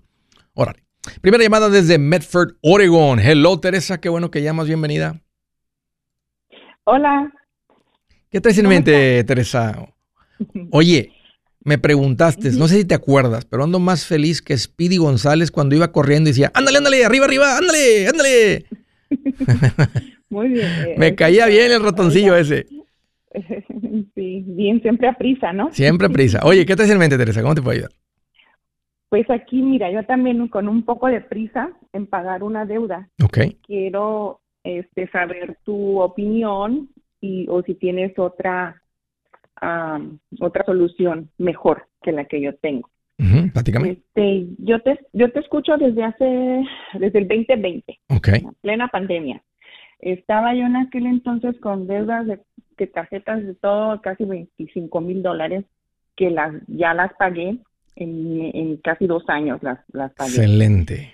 Órale. 0.53 0.83
Primera 1.21 1.43
llamada 1.43 1.69
desde 1.69 1.99
Medford, 1.99 2.55
Oregon. 2.61 3.19
Hello, 3.19 3.59
Teresa. 3.59 4.01
Qué 4.01 4.09
bueno 4.09 4.31
que 4.31 4.41
llamas. 4.41 4.65
Bienvenida. 4.67 5.21
Hola. 6.83 7.31
¿Qué 8.29 8.41
traes 8.41 8.57
en 8.57 8.67
mente, 8.67 9.23
Teresa? 9.23 9.87
Oye, 10.71 11.11
me 11.63 11.77
preguntaste, 11.77 12.51
no 12.51 12.67
sé 12.67 12.77
si 12.77 12.85
te 12.85 12.95
acuerdas, 12.95 13.45
pero 13.45 13.63
ando 13.63 13.79
más 13.79 14.05
feliz 14.05 14.41
que 14.41 14.57
Speedy 14.57 14.97
González 14.97 15.51
cuando 15.51 15.75
iba 15.75 15.91
corriendo 15.91 16.29
y 16.29 16.31
decía, 16.31 16.51
ándale, 16.53 16.77
ándale, 16.77 17.03
arriba, 17.05 17.25
arriba, 17.25 17.57
ándale, 17.57 18.07
ándale. 18.07 18.65
Muy 20.29 20.49
bien. 20.49 20.95
me 20.97 21.15
caía 21.15 21.45
bien 21.47 21.71
el 21.71 21.83
ratoncillo 21.83 22.35
ese. 22.35 22.67
Sí, 24.15 24.43
bien, 24.47 24.81
siempre 24.81 25.07
a 25.07 25.13
prisa, 25.13 25.53
¿no? 25.53 25.71
Siempre 25.71 26.07
a 26.07 26.09
prisa. 26.09 26.39
Oye, 26.43 26.65
¿qué 26.65 26.75
te 26.75 26.83
hace 26.83 26.93
en 26.93 26.97
mente, 26.97 27.17
Teresa? 27.17 27.41
¿Cómo 27.41 27.53
te 27.53 27.61
puedo 27.61 27.75
ayudar? 27.75 27.91
Pues 29.09 29.29
aquí, 29.29 29.61
mira, 29.61 29.91
yo 29.91 30.03
también 30.05 30.47
con 30.47 30.67
un 30.67 30.83
poco 30.83 31.07
de 31.07 31.21
prisa 31.21 31.69
en 31.93 32.07
pagar 32.07 32.43
una 32.43 32.65
deuda. 32.65 33.09
Ok. 33.23 33.37
Quiero 33.65 34.41
este, 34.63 35.07
saber 35.09 35.57
tu 35.63 35.99
opinión 36.01 36.89
y 37.21 37.45
o 37.49 37.61
si 37.63 37.75
tienes 37.75 38.17
otra 38.17 38.81
otra 40.39 40.65
solución 40.65 41.29
mejor 41.37 41.87
que 42.01 42.11
la 42.11 42.25
que 42.25 42.41
yo 42.41 42.55
tengo. 42.55 42.89
Uh 43.19 43.49
este, 43.55 44.47
yo 44.59 44.79
te 44.81 44.99
yo 45.11 45.31
te 45.31 45.39
escucho 45.39 45.75
desde 45.77 46.03
hace 46.03 46.63
desde 46.93 47.19
el 47.19 47.27
2020, 47.27 47.99
okay. 48.09 48.45
plena 48.61 48.89
pandemia. 48.89 49.41
Estaba 49.99 50.53
yo 50.53 50.67
en 50.67 50.75
aquel 50.75 51.07
entonces 51.07 51.59
con 51.59 51.87
deudas 51.87 52.27
de, 52.27 52.87
tarjetas 52.87 53.43
de 53.43 53.55
todo 53.55 53.99
casi 54.01 54.23
25 54.23 55.01
mil 55.01 55.23
dólares 55.23 55.65
que 56.15 56.29
las 56.29 56.53
ya 56.67 56.93
las 56.93 57.11
pagué 57.17 57.57
en, 57.95 58.77
casi 58.83 59.07
dos 59.07 59.23
años 59.29 59.63
las, 59.63 59.79
las 59.91 60.13
pagué. 60.13 60.29
Excelente. 60.29 61.13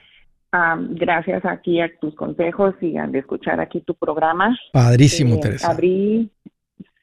gracias 0.90 1.46
aquí 1.46 1.80
a 1.80 1.90
tus 2.00 2.14
consejos 2.16 2.76
y 2.82 2.98
al 2.98 3.16
escuchar 3.16 3.62
aquí 3.62 3.80
tu 3.80 3.96
programa. 3.96 4.58
Padrísimo, 4.74 5.36
eh, 5.36 5.40
Teresa. 5.42 5.72
Abrí, 5.72 6.30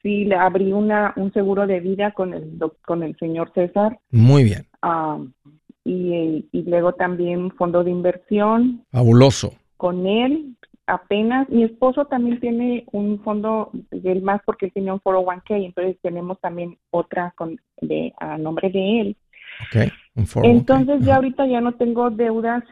sí, 0.01 0.25
le 0.25 0.35
abrí 0.35 0.73
una, 0.73 1.13
un 1.15 1.31
seguro 1.33 1.67
de 1.67 1.79
vida 1.79 2.11
con 2.11 2.33
el, 2.33 2.59
con 2.85 3.03
el 3.03 3.15
señor 3.17 3.51
César. 3.53 3.99
Muy 4.09 4.43
bien. 4.43 4.67
y, 5.83 6.47
y 6.51 6.63
luego 6.63 6.93
también 6.93 7.51
fondo 7.51 7.83
de 7.83 7.91
inversión. 7.91 8.85
Fabuloso. 8.91 9.53
Con 9.77 10.05
él, 10.05 10.55
apenas, 10.91 11.49
mi 11.49 11.63
esposo 11.63 12.05
también 12.05 12.39
tiene 12.39 12.85
un 12.91 13.21
fondo, 13.23 13.71
él 13.91 14.21
más 14.21 14.41
porque 14.45 14.67
él 14.67 14.73
tiene 14.73 14.91
un 14.91 14.99
401k, 14.99 15.65
entonces 15.65 15.97
tenemos 16.01 16.39
también 16.39 16.77
otra 16.91 17.33
con, 17.37 17.59
de, 17.81 18.13
a 18.19 18.37
nombre 18.37 18.69
de 18.69 19.01
él. 19.01 19.17
Okay, 19.67 19.91
entonces 20.43 21.05
ya 21.05 21.17
ahorita 21.17 21.45
ya 21.45 21.61
no 21.61 21.73
tengo 21.73 22.09
deudas, 22.09 22.63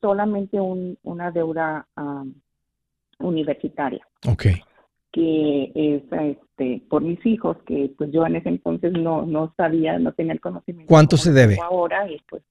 solamente 0.00 0.58
un, 0.60 0.98
una 1.02 1.30
deuda 1.30 1.86
universitaria. 3.18 4.06
Ok. 4.26 4.46
Que 5.12 5.72
es 5.74 6.02
este, 6.12 6.82
por 6.88 7.02
mis 7.02 7.24
hijos, 7.24 7.56
que 7.66 7.90
pues 7.96 8.10
yo 8.12 8.26
en 8.26 8.36
ese 8.36 8.50
entonces 8.50 8.92
no, 8.92 9.24
no 9.24 9.54
sabía, 9.56 9.98
no 9.98 10.12
tenía 10.12 10.34
el 10.34 10.40
conocimiento. 10.40 10.88
¿Cuánto 10.88 11.16
se 11.16 11.32
debe? 11.32 11.56
Ahora 11.62 12.10
y 12.10 12.20
pues 12.28 12.42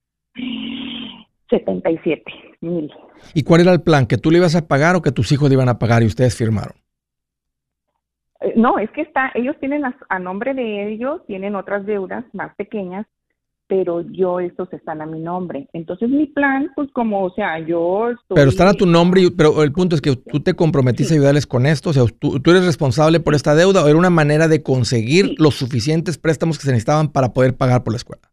77 1.50 2.24
mil. 2.62 2.92
¿Y 3.34 3.44
cuál 3.44 3.62
era 3.62 3.72
el 3.72 3.82
plan? 3.82 4.06
¿Que 4.06 4.18
tú 4.18 4.32
le 4.32 4.38
ibas 4.38 4.56
a 4.56 4.68
pagar 4.68 4.96
o 4.96 5.02
que 5.02 5.12
tus 5.12 5.32
hijos 5.32 5.50
le 5.50 5.56
iban 5.56 5.70
a 5.70 5.80
pagar 5.80 6.04
y 6.04 6.08
ustedes 6.08 6.36
firmaron? 6.36 6.76
Eh, 8.42 8.54
no, 8.56 8.78
es 8.80 8.90
que 8.92 9.02
está, 9.02 9.32
ellos 9.36 9.56
tienen 9.60 9.84
a, 9.86 10.20
nombre 10.20 10.54
de 10.54 10.92
ellos, 10.92 11.26
tienen 11.26 11.56
otras 11.56 11.86
deudas 11.86 12.26
más 12.34 12.56
pequeñas, 12.56 13.08
pero 13.68 14.02
yo 14.02 14.40
estos 14.40 14.72
están 14.72 15.02
a 15.02 15.06
mi 15.06 15.20
nombre. 15.20 15.68
Entonces 15.74 16.10
mi 16.10 16.26
plan, 16.26 16.72
pues 16.76 16.90
como, 16.94 17.26
o 17.26 17.34
sea, 17.34 17.60
yo... 17.60 18.10
pero 18.30 18.50
están 18.50 18.70
a 18.70 18.74
tu 18.74 18.86
nombre, 18.86 19.22
pero 19.36 19.62
el 19.62 19.74
punto 19.74 19.96
es 19.96 20.02
que 20.02 20.16
tú 20.16 20.40
te 20.40 20.54
comprometiste 20.54 21.14
a 21.14 21.18
ayudarles 21.18 21.46
con 21.46 21.66
esto, 21.66 21.90
o 21.90 21.94
sea, 21.94 22.04
tú, 22.20 22.40
eres 22.46 22.66
responsable 22.66 23.20
por 23.20 23.36
esta 23.36 23.56
deuda 23.56 23.84
o 23.84 23.88
era 23.88 23.98
una 23.98 24.10
manera 24.10 24.48
de 24.48 24.64
conseguir 24.64 25.36
los 25.38 25.56
suficientes 25.56 26.18
préstamos 26.18 26.58
que 26.58 26.64
se 26.64 26.72
necesitaban 26.72 27.12
para 27.12 27.34
poder 27.34 27.58
pagar 27.58 27.84
por 27.84 27.94
la 27.94 27.98
escuela. 27.98 28.32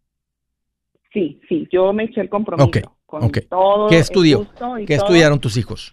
Sí, 1.13 1.41
sí, 1.49 1.69
yo 1.71 1.93
me 1.93 2.05
eché 2.05 2.21
el 2.21 2.29
compromiso. 2.29 2.71
¿Qué 2.71 3.99
estudió? 3.99 4.47
¿Qué 4.87 4.95
estudiaron 4.95 5.41
tus 5.41 5.57
hijos? 5.57 5.93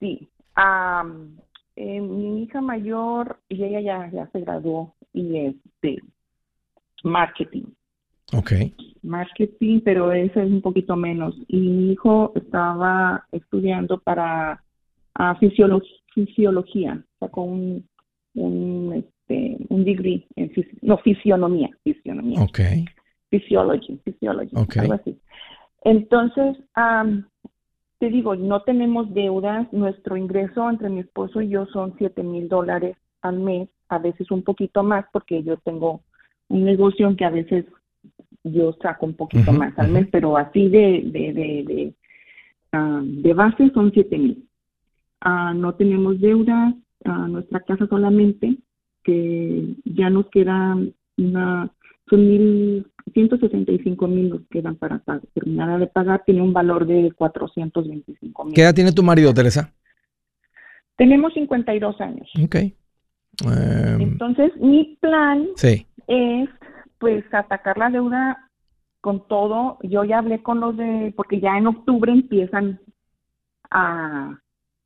Sí. 0.00 0.28
Eh, 1.76 2.00
mi 2.00 2.44
hija 2.44 2.60
mayor, 2.62 3.38
y 3.50 3.62
ella 3.62 3.80
ya, 3.80 4.10
ya 4.10 4.30
se 4.30 4.40
graduó, 4.40 4.94
y 5.12 5.36
es 5.38 5.54
de 5.82 5.98
marketing. 7.02 7.64
Ok. 8.32 8.52
Marketing, 9.02 9.80
pero 9.84 10.12
eso 10.12 10.40
es 10.40 10.50
un 10.50 10.60
poquito 10.60 10.96
menos. 10.96 11.36
Y 11.48 11.58
mi 11.58 11.92
hijo 11.92 12.32
estaba 12.34 13.24
estudiando 13.32 13.98
para 13.98 14.62
uh, 15.18 15.34
fisiología, 16.14 17.04
sacó 17.20 17.42
un, 17.42 17.86
un, 18.34 18.92
este, 18.94 19.56
un 19.68 19.84
degree 19.84 20.26
en 20.36 20.52
no, 20.82 20.98
fisionomía, 20.98 21.70
fisionomía. 21.84 22.40
Ok. 22.42 22.60
Physiology, 23.30 24.00
physiology, 24.04 24.56
algo 24.78 24.94
así. 24.94 25.18
Entonces, 25.82 26.56
te 27.98 28.08
digo, 28.08 28.34
no 28.36 28.62
tenemos 28.62 29.12
deudas. 29.14 29.72
Nuestro 29.72 30.16
ingreso 30.16 30.68
entre 30.68 30.88
mi 30.88 31.00
esposo 31.00 31.40
y 31.40 31.48
yo 31.48 31.66
son 31.66 31.94
7 31.98 32.22
mil 32.22 32.48
dólares 32.48 32.96
al 33.22 33.38
mes, 33.38 33.68
a 33.88 33.98
veces 33.98 34.30
un 34.30 34.42
poquito 34.42 34.82
más, 34.82 35.04
porque 35.12 35.42
yo 35.42 35.56
tengo 35.58 36.00
un 36.48 36.64
negocio 36.64 37.08
en 37.08 37.16
que 37.16 37.24
a 37.24 37.30
veces 37.30 37.64
yo 38.52 38.76
saco 38.80 39.06
un 39.06 39.14
poquito 39.14 39.52
más 39.52 39.78
al 39.78 39.90
mes, 39.90 40.08
pero 40.10 40.36
así 40.36 40.68
de, 40.68 41.02
de, 41.06 41.32
de, 41.32 41.94
de, 42.72 43.34
base 43.34 43.70
son 43.72 43.90
7 43.92 44.18
mil. 44.18 44.48
Ah, 45.20 45.52
no 45.54 45.74
tenemos 45.74 46.20
deudas, 46.20 46.74
uh, 47.04 47.28
nuestra 47.28 47.60
casa 47.60 47.86
solamente, 47.86 48.56
que 49.02 49.74
ya 49.84 50.10
nos 50.10 50.28
queda 50.30 50.76
una, 51.16 51.70
son 52.08 52.28
mil 52.28 52.86
165 53.12 54.08
mil 54.08 54.30
nos 54.30 54.40
quedan 54.50 54.76
para 54.76 55.00
terminar 55.32 55.78
de 55.78 55.86
pagar, 55.86 56.22
tiene 56.24 56.42
un 56.42 56.52
valor 56.52 56.86
de 56.86 57.12
425 57.12 58.44
mil. 58.44 58.54
¿Qué 58.54 58.62
edad 58.62 58.74
tiene 58.74 58.92
tu 58.92 59.02
marido, 59.02 59.32
Teresa? 59.32 59.72
Tenemos 60.96 61.32
52 61.34 62.00
años. 62.00 62.28
Ok. 62.42 62.56
Em, 62.56 64.00
Entonces, 64.00 64.50
mi 64.56 64.96
plan 65.00 65.46
sí. 65.56 65.86
es, 66.06 66.48
pues, 66.98 67.24
atacar 67.32 67.78
la 67.78 67.90
deuda 67.90 68.45
con 69.06 69.28
todo. 69.28 69.78
Yo 69.84 70.02
ya 70.02 70.18
hablé 70.18 70.42
con 70.42 70.58
los 70.58 70.76
de, 70.76 71.14
porque 71.16 71.38
ya 71.38 71.56
en 71.56 71.68
octubre 71.68 72.10
empiezan 72.10 72.80
a 73.70 74.36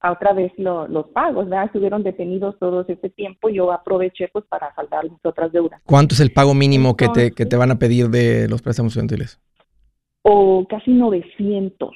a 0.03 0.13
otra 0.13 0.33
vez 0.33 0.53
los 0.57 1.07
pagos, 1.09 1.49
¿verdad? 1.49 1.67
Estuvieron 1.67 2.03
detenidos 2.03 2.59
todo 2.59 2.85
este 2.87 3.11
tiempo, 3.11 3.51
yo 3.51 3.71
aproveché 3.71 4.29
pues 4.29 4.45
para 4.47 4.75
saldar 4.75 5.05
mis 5.05 5.25
otras 5.25 5.53
deudas. 5.53 5.81
¿Cuánto 5.85 6.15
es 6.15 6.21
el 6.21 6.33
pago 6.33 6.55
mínimo 6.55 6.97
que, 6.97 7.09
te, 7.09 7.33
que 7.33 7.45
te 7.45 7.57
van 7.57 7.71
a 7.71 7.79
pedir 7.79 8.09
de 8.09 8.49
los 8.49 8.63
préstamos 8.63 8.93
estudiantiles? 8.93 9.39
O 10.23 10.67
casi 10.69 10.93
900. 10.93 11.91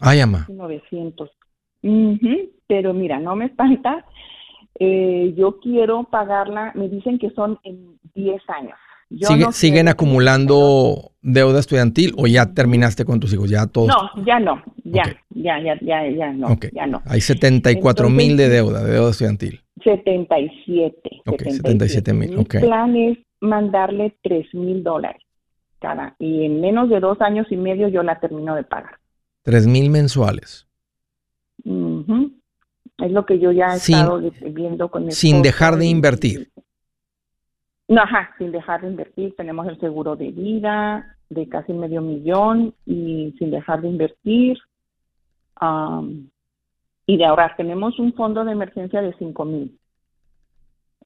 Ay, 0.00 0.20
ama. 0.20 0.46
900. 0.48 1.30
Pero 2.66 2.94
mira, 2.94 3.18
no 3.18 3.36
me 3.36 3.46
espanta. 3.46 4.06
Eh, 4.80 5.34
yo 5.36 5.60
quiero 5.60 6.04
pagarla, 6.04 6.72
me 6.74 6.88
dicen 6.88 7.18
que 7.18 7.30
son 7.32 7.58
en 7.64 7.98
10 8.14 8.40
años. 8.48 8.78
¿Siguen 9.52 9.88
acumulando 9.88 11.12
deuda 11.22 11.60
estudiantil 11.60 12.14
o 12.16 12.26
ya 12.26 12.52
terminaste 12.52 13.04
con 13.04 13.20
tus 13.20 13.32
hijos? 13.32 13.48
Ya 13.48 13.66
todos. 13.66 13.88
No, 13.88 14.24
ya 14.24 14.38
no, 14.38 14.62
ya, 14.84 15.04
ya, 15.30 15.58
ya, 15.62 15.78
ya, 15.80 16.08
ya 16.10 16.32
no, 16.32 16.56
ya 16.72 16.86
no. 16.86 17.02
Hay 17.06 17.20
74 17.20 18.10
mil 18.10 18.36
de 18.36 18.48
deuda, 18.48 18.84
de 18.84 18.92
deuda 18.92 19.10
estudiantil. 19.10 19.60
77. 19.82 21.22
Ok, 21.26 21.42
77 21.42 22.12
mil. 22.12 22.36
Mi 22.36 22.44
plan 22.44 22.96
es 22.96 23.18
mandarle 23.40 24.16
3 24.22 24.54
mil 24.54 24.82
dólares 24.82 25.22
cada, 25.80 26.16
y 26.18 26.44
en 26.44 26.60
menos 26.60 26.90
de 26.90 27.00
dos 27.00 27.20
años 27.20 27.46
y 27.50 27.56
medio 27.56 27.88
yo 27.88 28.02
la 28.02 28.18
termino 28.20 28.56
de 28.56 28.64
pagar. 28.64 28.98
3 29.42 29.66
mil 29.66 29.90
mensuales. 29.90 30.66
Es 31.64 33.12
lo 33.12 33.24
que 33.24 33.38
yo 33.38 33.52
ya 33.52 33.74
he 33.74 33.76
estado 33.76 34.20
viendo 34.52 34.90
con 34.90 35.10
Sin 35.12 35.42
dejar 35.42 35.76
de 35.76 35.86
invertir. 35.86 36.50
No, 37.88 38.02
ajá, 38.02 38.34
sin 38.36 38.52
dejar 38.52 38.82
de 38.82 38.88
invertir. 38.88 39.34
Tenemos 39.34 39.66
el 39.66 39.80
seguro 39.80 40.14
de 40.14 40.30
vida 40.30 41.16
de 41.30 41.48
casi 41.48 41.72
medio 41.72 42.00
millón 42.00 42.74
y 42.86 43.34
sin 43.38 43.50
dejar 43.50 43.80
de 43.82 43.88
invertir 43.88 44.58
y 47.06 47.16
de 47.16 47.24
ahorrar. 47.24 47.56
Tenemos 47.56 47.98
un 47.98 48.12
fondo 48.12 48.44
de 48.44 48.52
emergencia 48.52 49.00
de 49.00 49.14
cinco 49.18 49.44
mil. 49.44 49.78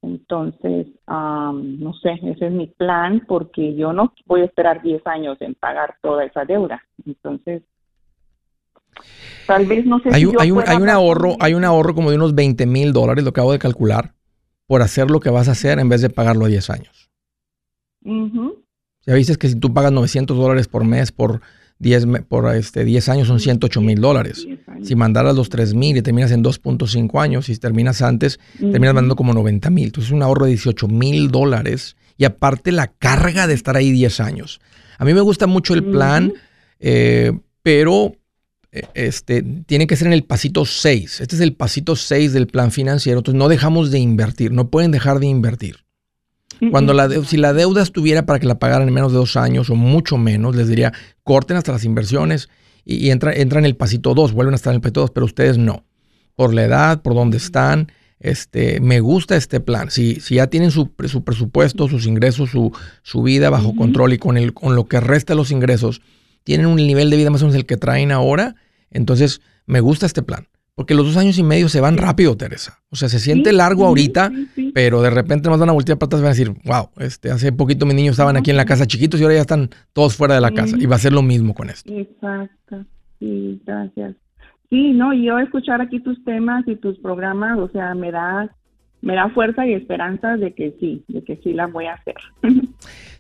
Entonces, 0.03 0.89
no 1.07 1.95
sé, 2.03 2.19
ese 2.25 2.47
es 2.47 2.53
mi 2.53 2.67
plan 2.67 3.23
porque 3.29 3.75
yo 3.77 3.93
no 3.93 4.13
voy 4.27 4.41
a 4.41 4.47
esperar 4.47 4.83
10 4.83 5.07
años 5.07 5.41
en 5.41 5.55
pagar 5.55 5.95
toda 6.03 6.25
esa 6.25 6.45
deuda. 6.45 6.83
Entonces, 7.07 7.63
tal 9.47 9.65
vez 9.67 9.87
no 9.87 10.01
sé 10.01 10.09
hay, 10.09 10.25
si 10.25 10.35
hay, 10.41 10.51
un, 10.51 10.65
hay 10.67 10.77
un 10.77 10.89
ahorro, 10.89 11.37
hay 11.39 11.55
un 11.55 11.65
ahorro 11.65 11.95
como 11.95 12.11
de 12.11 12.17
unos 12.17 12.35
20 12.35 12.67
mil 12.67 12.93
dólares, 12.93 13.23
lo 13.23 13.31
acabo 13.31 13.53
de 13.53 13.61
calcular 13.61 14.13
por 14.67 14.83
hacer 14.83 15.11
lo 15.11 15.21
que 15.21 15.31
vas 15.31 15.49
a 15.49 15.53
hacer 15.53 15.79
en 15.79 15.89
vez 15.89 16.01
de 16.01 16.11
pagarlo 16.11 16.45
a 16.45 16.49
10 16.49 16.71
años. 16.71 17.11
Ya 19.07 19.15
viste 19.15 19.37
que 19.37 19.49
si 19.49 19.57
tú 19.57 19.73
pagas 19.73 19.93
900 19.93 20.37
dólares 20.37 20.69
por 20.69 20.85
mes 20.85 21.13
por 21.13 21.41
10, 21.79 22.07
por 22.29 22.55
este, 22.55 22.85
10 22.85 23.09
años 23.09 23.29
son 23.29 23.41
108 23.41 23.81
mil 23.81 24.01
dólares. 24.01 24.47
Si 24.83 24.95
mandaras 24.95 25.35
los 25.35 25.49
3 25.49 25.75
mil 25.75 25.97
y 25.97 26.03
terminas 26.03 26.31
en 26.31 26.45
2.5 26.45 27.21
años, 27.21 27.47
si 27.47 27.57
terminas 27.57 28.03
antes, 28.03 28.39
terminas 28.59 28.95
mandando 28.95 29.17
como 29.17 29.35
90 29.35 29.69
mil. 29.71 29.87
Entonces 29.87 30.11
es 30.11 30.15
un 30.15 30.23
ahorro 30.23 30.45
de 30.45 30.53
18 30.53 30.87
mil 30.89 31.31
dólares 31.31 31.97
y 32.17 32.25
aparte 32.25 32.71
la 32.71 32.87
carga 32.87 33.49
de 33.49 33.55
estar 33.55 33.77
ahí 33.77 33.91
10 33.91 34.21
años. 34.21 34.61
A 34.99 35.05
mí 35.05 35.13
me 35.13 35.21
gusta 35.21 35.49
mucho 35.49 35.75
el 35.75 35.83
plan, 35.83 36.33
eh, 36.79 37.33
pero 37.63 38.13
este, 38.95 39.43
tiene 39.43 39.87
que 39.87 39.97
ser 39.97 40.07
en 40.07 40.15
el 40.15 40.25
pasito 40.25 40.65
6. 40.65 41.21
Este 41.21 41.37
es 41.37 41.43
el 41.43 41.55
pasito 41.55 41.95
6 41.95 42.33
del 42.33 42.47
plan 42.47 42.73
financiero. 42.73 43.19
Entonces 43.19 43.39
no 43.39 43.49
dejamos 43.49 43.91
de 43.91 43.99
invertir, 43.99 44.53
no 44.53 44.69
pueden 44.69 44.91
dejar 44.91 45.21
de 45.21 45.27
invertir. 45.27 45.77
Cuando 46.71 46.95
la 46.95 47.11
si 47.25 47.39
la 47.39 47.53
deuda 47.53 47.83
estuviera 47.83 48.25
para 48.25 48.39
que 48.39 48.47
la 48.47 48.61
pagaran 48.61 48.87
en 48.87 48.95
menos 48.95 49.11
de 49.11 49.19
dos 49.19 49.37
años 49.37 49.69
o 49.69 49.75
mucho 49.75 50.17
menos, 50.17 50.55
les 50.55 50.69
diría, 50.69 50.93
corten 51.25 51.57
hasta 51.57 51.73
las 51.73 51.85
inversiones 51.85 52.49
y, 52.85 53.11
entra, 53.11 53.33
en 53.33 53.65
el 53.65 53.75
pasito 53.75 54.15
2, 54.15 54.33
vuelven 54.33 54.55
a 54.55 54.57
estar 54.57 54.73
en 54.73 54.77
el 54.77 54.81
pasito 54.81 55.01
2, 55.01 55.11
pero 55.11 55.27
ustedes 55.27 55.59
no. 55.59 55.85
Por 56.37 56.55
la 56.55 56.63
edad, 56.63 57.03
por 57.03 57.15
dónde 57.15 57.39
están, 57.39 57.91
este, 58.21 58.81
me 58.81 59.01
gusta 59.01 59.37
este 59.37 59.59
plan. 59.59 59.91
Si, 59.91 60.21
si 60.21 60.37
ya 60.37 60.47
tienen 60.47 60.71
su, 60.71 60.93
su 61.07 61.25
presupuesto, 61.25 61.89
sus 61.89 62.07
ingresos, 62.07 62.51
su, 62.51 62.73
su 63.03 63.23
vida 63.23 63.51
bajo 63.51 63.75
control 63.75 64.13
y 64.13 64.19
con, 64.19 64.37
el, 64.37 64.55
con 64.55 64.77
lo 64.77 64.87
que 64.87 65.01
resta 65.01 65.35
los 65.35 65.51
ingresos, 65.51 66.01
tienen 66.45 66.67
un 66.67 66.77
nivel 66.77 67.11
de 67.11 67.17
vida 67.17 67.31
más 67.31 67.43
o 67.43 67.47
menos 67.47 67.57
el 67.57 67.67
que 67.67 67.77
traen 67.77 68.13
ahora, 68.13 68.57
entonces 68.91 69.41
me 69.67 69.81
gusta 69.81 70.07
este 70.07 70.23
plan. 70.23 70.47
Porque 70.75 70.95
los 70.95 71.05
dos 71.05 71.19
años 71.19 71.39
y 71.39 71.43
medio 71.43 71.69
se 71.69 71.83
van 71.83 71.99
rápido, 71.99 72.35
Teresa. 72.37 72.79
O 72.89 72.97
sea, 72.97 73.11
se 73.11 73.19
siente 73.19 73.53
largo 73.53 73.87
ahorita 73.87 74.33
pero 74.75 75.03
de 75.03 75.11
repente 75.11 75.49
nos 75.49 75.59
van 75.59 75.69
a 75.69 75.73
voltear 75.73 75.99
patas 75.99 76.21
y 76.21 76.23
van 76.23 76.31
a 76.31 76.35
decir, 76.35 76.53
wow, 76.65 76.89
este, 76.99 77.31
hace 77.31 77.53
poquito 77.53 77.87
mis 77.87 77.95
niños 77.95 78.13
estaban 78.13 78.37
aquí 78.37 78.51
en 78.51 78.57
la 78.57 78.65
casa 78.65 78.87
chiquitos 78.87 79.21
y 79.21 79.23
ahora 79.23 79.37
ya 79.37 79.43
están 79.43 79.71
todos 79.93 80.17
fuera 80.17 80.35
de 80.35 80.41
la 80.41 80.51
casa. 80.51 80.77
Y 80.79 80.87
va 80.87 80.97
a 80.97 80.99
ser 80.99 81.13
lo 81.13 81.23
mismo 81.23 81.55
con 81.55 81.69
esto. 81.69 81.93
Exacto. 81.93 82.85
Sí, 83.19 83.61
gracias. 83.65 84.17
Sí, 84.71 84.93
no, 84.95 85.13
y 85.13 85.27
yo 85.27 85.39
escuchar 85.39 85.83
aquí 85.83 86.01
tus 86.01 86.23
temas 86.25 86.67
y 86.67 86.77
tus 86.77 86.99
programas, 86.99 87.59
o 87.59 87.69
sea, 87.69 87.95
me 87.95 88.11
da 88.11 88.51
me 89.03 89.17
da 89.17 89.29
fuerza 89.31 89.67
y 89.67 89.75
esperanza 89.75 90.37
de 90.37 90.55
que 90.55 90.75
sí, 90.81 91.05
de 91.09 91.23
que 91.23 91.37
sí 91.43 91.53
la 91.53 91.67
voy 91.67 91.87
a 91.87 91.95
hacer. 91.95 92.15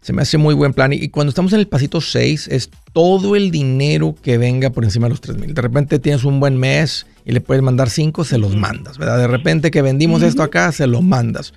Se 0.00 0.12
me 0.12 0.22
hace 0.22 0.38
muy 0.38 0.54
buen 0.54 0.72
plan. 0.72 0.92
Y 0.92 1.08
cuando 1.08 1.30
estamos 1.30 1.52
en 1.52 1.60
el 1.60 1.68
pasito 1.68 2.00
6, 2.00 2.48
es 2.48 2.70
todo 2.92 3.36
el 3.36 3.50
dinero 3.50 4.14
que 4.22 4.38
venga 4.38 4.70
por 4.70 4.84
encima 4.84 5.06
de 5.06 5.10
los 5.10 5.20
3 5.20 5.38
mil. 5.38 5.54
De 5.54 5.60
repente 5.60 5.98
tienes 5.98 6.24
un 6.24 6.40
buen 6.40 6.56
mes 6.56 7.06
y 7.24 7.32
le 7.32 7.40
puedes 7.40 7.62
mandar 7.62 7.90
5, 7.90 8.24
se 8.24 8.38
los 8.38 8.56
mandas, 8.56 8.96
¿verdad? 8.96 9.18
De 9.18 9.26
repente 9.26 9.70
que 9.70 9.82
vendimos 9.82 10.22
esto 10.22 10.42
acá, 10.42 10.72
se 10.72 10.86
lo 10.86 11.02
mandas. 11.02 11.52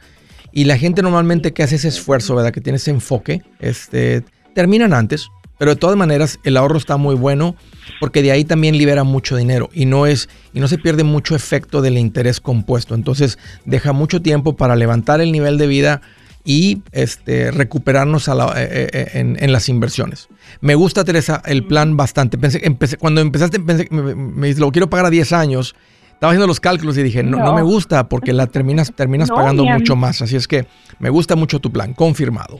Y 0.52 0.66
la 0.66 0.78
gente 0.78 1.02
normalmente 1.02 1.54
que 1.54 1.64
hace 1.64 1.76
ese 1.76 1.90
esfuerzo, 1.90 2.36
¿verdad? 2.36 2.52
Que 2.52 2.62
tiene 2.62 2.78
ese 2.78 2.92
enfoque, 2.92 3.42
este, 3.60 4.24
terminan 4.54 4.94
antes. 4.94 5.30
Pero 5.58 5.72
de 5.72 5.78
todas 5.78 5.96
maneras, 5.96 6.40
el 6.44 6.58
ahorro 6.58 6.78
está 6.78 6.98
muy 6.98 7.16
bueno 7.16 7.56
porque 8.00 8.22
de 8.22 8.32
ahí 8.32 8.44
también 8.44 8.78
libera 8.78 9.04
mucho 9.04 9.38
dinero 9.38 9.70
y 9.74 9.86
no 9.86 10.06
es 10.06 10.28
y 10.54 10.60
no 10.60 10.68
se 10.68 10.78
pierde 10.78 11.04
mucho 11.04 11.36
efecto 11.36 11.82
del 11.82 11.98
interés 11.98 12.40
compuesto. 12.42 12.96
Entonces, 12.96 13.38
deja 13.64 13.94
mucho 13.94 14.22
tiempo 14.22 14.56
para 14.56 14.76
levantar 14.76 15.22
el 15.22 15.32
nivel 15.32 15.58
de 15.58 15.68
vida 15.68 16.02
y 16.46 16.84
este, 16.92 17.52
recuperarnos 17.52 18.30
a 18.30 18.36
la, 18.36 18.54
eh, 18.56 18.88
eh, 18.94 19.10
en, 19.14 19.52
las 19.52 19.68
inversiones. 19.68 20.30
Me 20.62 20.76
gusta, 20.76 21.04
Teresa, 21.04 21.42
el 21.46 21.66
plan 21.66 21.98
bastante. 21.98 22.38
Pensé, 22.38 22.62
empecé, 22.64 22.98
cuando 22.98 23.20
empezaste, 23.20 23.60
pensé, 23.60 23.88
me, 23.90 24.14
me, 24.14 24.54
lo 24.54 24.72
quiero 24.72 24.90
pagar 24.90 25.08
a 25.08 25.10
10 25.10 25.34
años. 25.34 25.76
Estaba 26.14 26.32
haciendo 26.32 26.48
los 26.48 26.60
cálculos 26.60 26.98
y 26.98 27.04
dije, 27.04 27.24
no, 27.24 27.38
no, 27.38 27.54
me 27.54 27.64
gusta 27.64 28.08
porque 28.08 28.32
la 28.32 28.48
terminas, 28.48 28.94
terminas 28.96 29.30
pagando 29.30 29.66
mucho 29.66 29.96
más. 29.96 30.22
Así 30.22 30.36
es 30.36 30.48
que 30.48 30.68
me 31.00 31.10
gusta 31.10 31.36
mucho 31.36 31.60
tu 31.60 31.72
plan, 31.72 31.94
confirmado. 31.94 32.60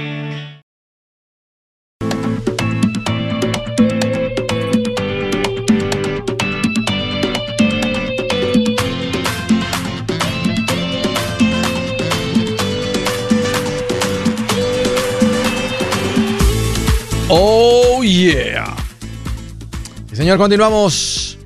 Continuamos. 20.37 21.37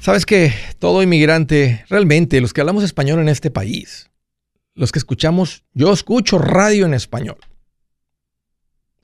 Sabes 0.00 0.24
que 0.24 0.52
todo 0.78 1.02
inmigrante, 1.02 1.84
realmente, 1.88 2.40
los 2.40 2.52
que 2.52 2.60
hablamos 2.60 2.84
español 2.84 3.20
en 3.20 3.28
este 3.28 3.50
país, 3.50 4.10
los 4.74 4.92
que 4.92 4.98
escuchamos, 4.98 5.64
yo 5.74 5.92
escucho 5.92 6.38
radio 6.38 6.86
en 6.86 6.94
español. 6.94 7.36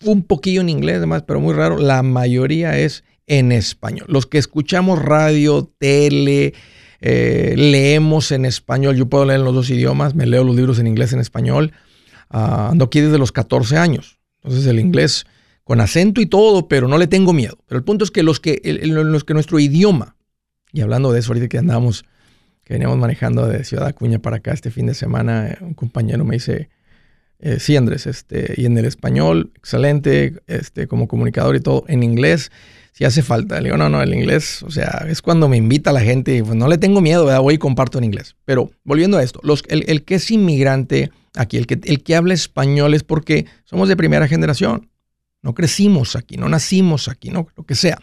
Un 0.02 0.22
poquillo 0.22 0.61
en 0.62 0.68
inglés, 0.68 0.98
además, 0.98 1.24
pero 1.26 1.40
muy 1.40 1.55
raro. 1.55 1.79
La 1.79 2.02
mayoría 2.02 2.79
es 2.79 3.05
en 3.26 3.52
español. 3.52 4.07
Los 4.09 4.26
que 4.26 4.38
escuchamos 4.38 5.02
radio, 5.02 5.70
tele, 5.79 6.55
eh, 7.00 7.55
leemos 7.57 8.31
en 8.33 8.44
español. 8.44 8.96
Yo 8.96 9.07
puedo 9.07 9.24
leer 9.24 9.40
en 9.40 9.44
los 9.44 9.55
dos 9.55 9.68
idiomas, 9.70 10.14
me 10.14 10.26
leo 10.26 10.44
los 10.44 10.57
libros 10.57 10.79
en 10.79 10.87
inglés 10.87 11.12
en 11.12 11.20
español. 11.20 11.72
Ah, 12.31 12.68
ando 12.70 12.87
aquí 12.87 13.00
desde 13.00 13.18
los 13.18 13.33
14 13.33 13.76
años. 13.76 14.18
Entonces 14.42 14.66
el 14.66 14.79
inglés 14.79 15.26
con 15.66 15.81
acento 15.81 16.20
y 16.20 16.26
todo, 16.26 16.68
pero 16.68 16.87
no 16.87 16.96
le 16.96 17.09
tengo 17.09 17.33
miedo. 17.33 17.59
Pero 17.66 17.81
el 17.81 17.85
punto 17.85 18.05
es 18.05 18.12
que 18.12 18.22
los 18.22 18.38
que, 18.38 18.62
los 18.85 19.24
que 19.24 19.35
nuestro 19.35 19.59
idioma, 19.59 20.14
y 20.72 20.81
hablando 20.81 21.11
de 21.11 21.18
eso 21.18 21.33
ahorita 21.33 21.48
que 21.48 21.59
andamos, 21.59 22.05
que 22.62 22.74
veníamos 22.74 22.98
manejando 22.98 23.48
de 23.48 23.64
Ciudad 23.64 23.88
Acuña 23.88 24.20
para 24.20 24.37
acá 24.37 24.52
este 24.52 24.70
fin 24.70 24.87
de 24.87 24.94
semana, 24.94 25.48
eh, 25.48 25.59
un 25.61 25.74
compañero 25.74 26.24
me 26.24 26.37
dice, 26.37 26.68
eh, 27.40 27.59
sí 27.59 27.74
Andrés, 27.74 28.07
este, 28.07 28.55
y 28.57 28.66
en 28.66 28.79
el 28.79 28.85
español, 28.85 29.50
excelente, 29.57 30.35
este, 30.46 30.87
como 30.87 31.09
comunicador 31.09 31.57
y 31.57 31.61
todo, 31.61 31.83
en 31.88 32.05
inglés, 32.05 32.52
si 32.92 33.05
hace 33.05 33.22
falta. 33.22 33.61
Le 33.61 33.64
digo, 33.64 33.76
no, 33.76 33.88
no, 33.88 34.00
el 34.02 34.14
inglés, 34.14 34.62
o 34.62 34.70
sea, 34.70 35.05
es 35.09 35.20
cuando 35.20 35.48
me 35.48 35.57
invita 35.57 35.90
la 35.90 36.00
gente 36.00 36.37
y 36.37 36.42
pues 36.42 36.55
no 36.55 36.68
le 36.68 36.79
tengo 36.79 37.00
miedo, 37.00 37.24
voy 37.42 37.55
y 37.55 37.59
comparto 37.59 37.98
en 37.98 38.05
inglés. 38.05 38.37
Pero 38.44 38.70
volviendo 38.85 39.18
a 39.18 39.24
esto, 39.24 39.40
los, 39.42 39.64
el, 39.66 39.83
el 39.88 40.05
que 40.05 40.14
es 40.14 40.31
inmigrante, 40.31 41.11
aquí. 41.35 41.57
El 41.57 41.66
que, 41.66 41.81
el 41.83 42.05
que 42.05 42.14
habla 42.16 42.35
español 42.35 42.94
es 42.94 43.02
porque 43.02 43.46
somos 43.64 43.88
de 43.88 43.96
primera 43.96 44.29
generación. 44.29 44.88
No 45.42 45.55
crecimos 45.55 46.16
aquí, 46.16 46.37
no 46.37 46.49
nacimos 46.49 47.09
aquí, 47.09 47.31
no, 47.31 47.49
lo 47.57 47.64
que 47.64 47.75
sea. 47.75 47.99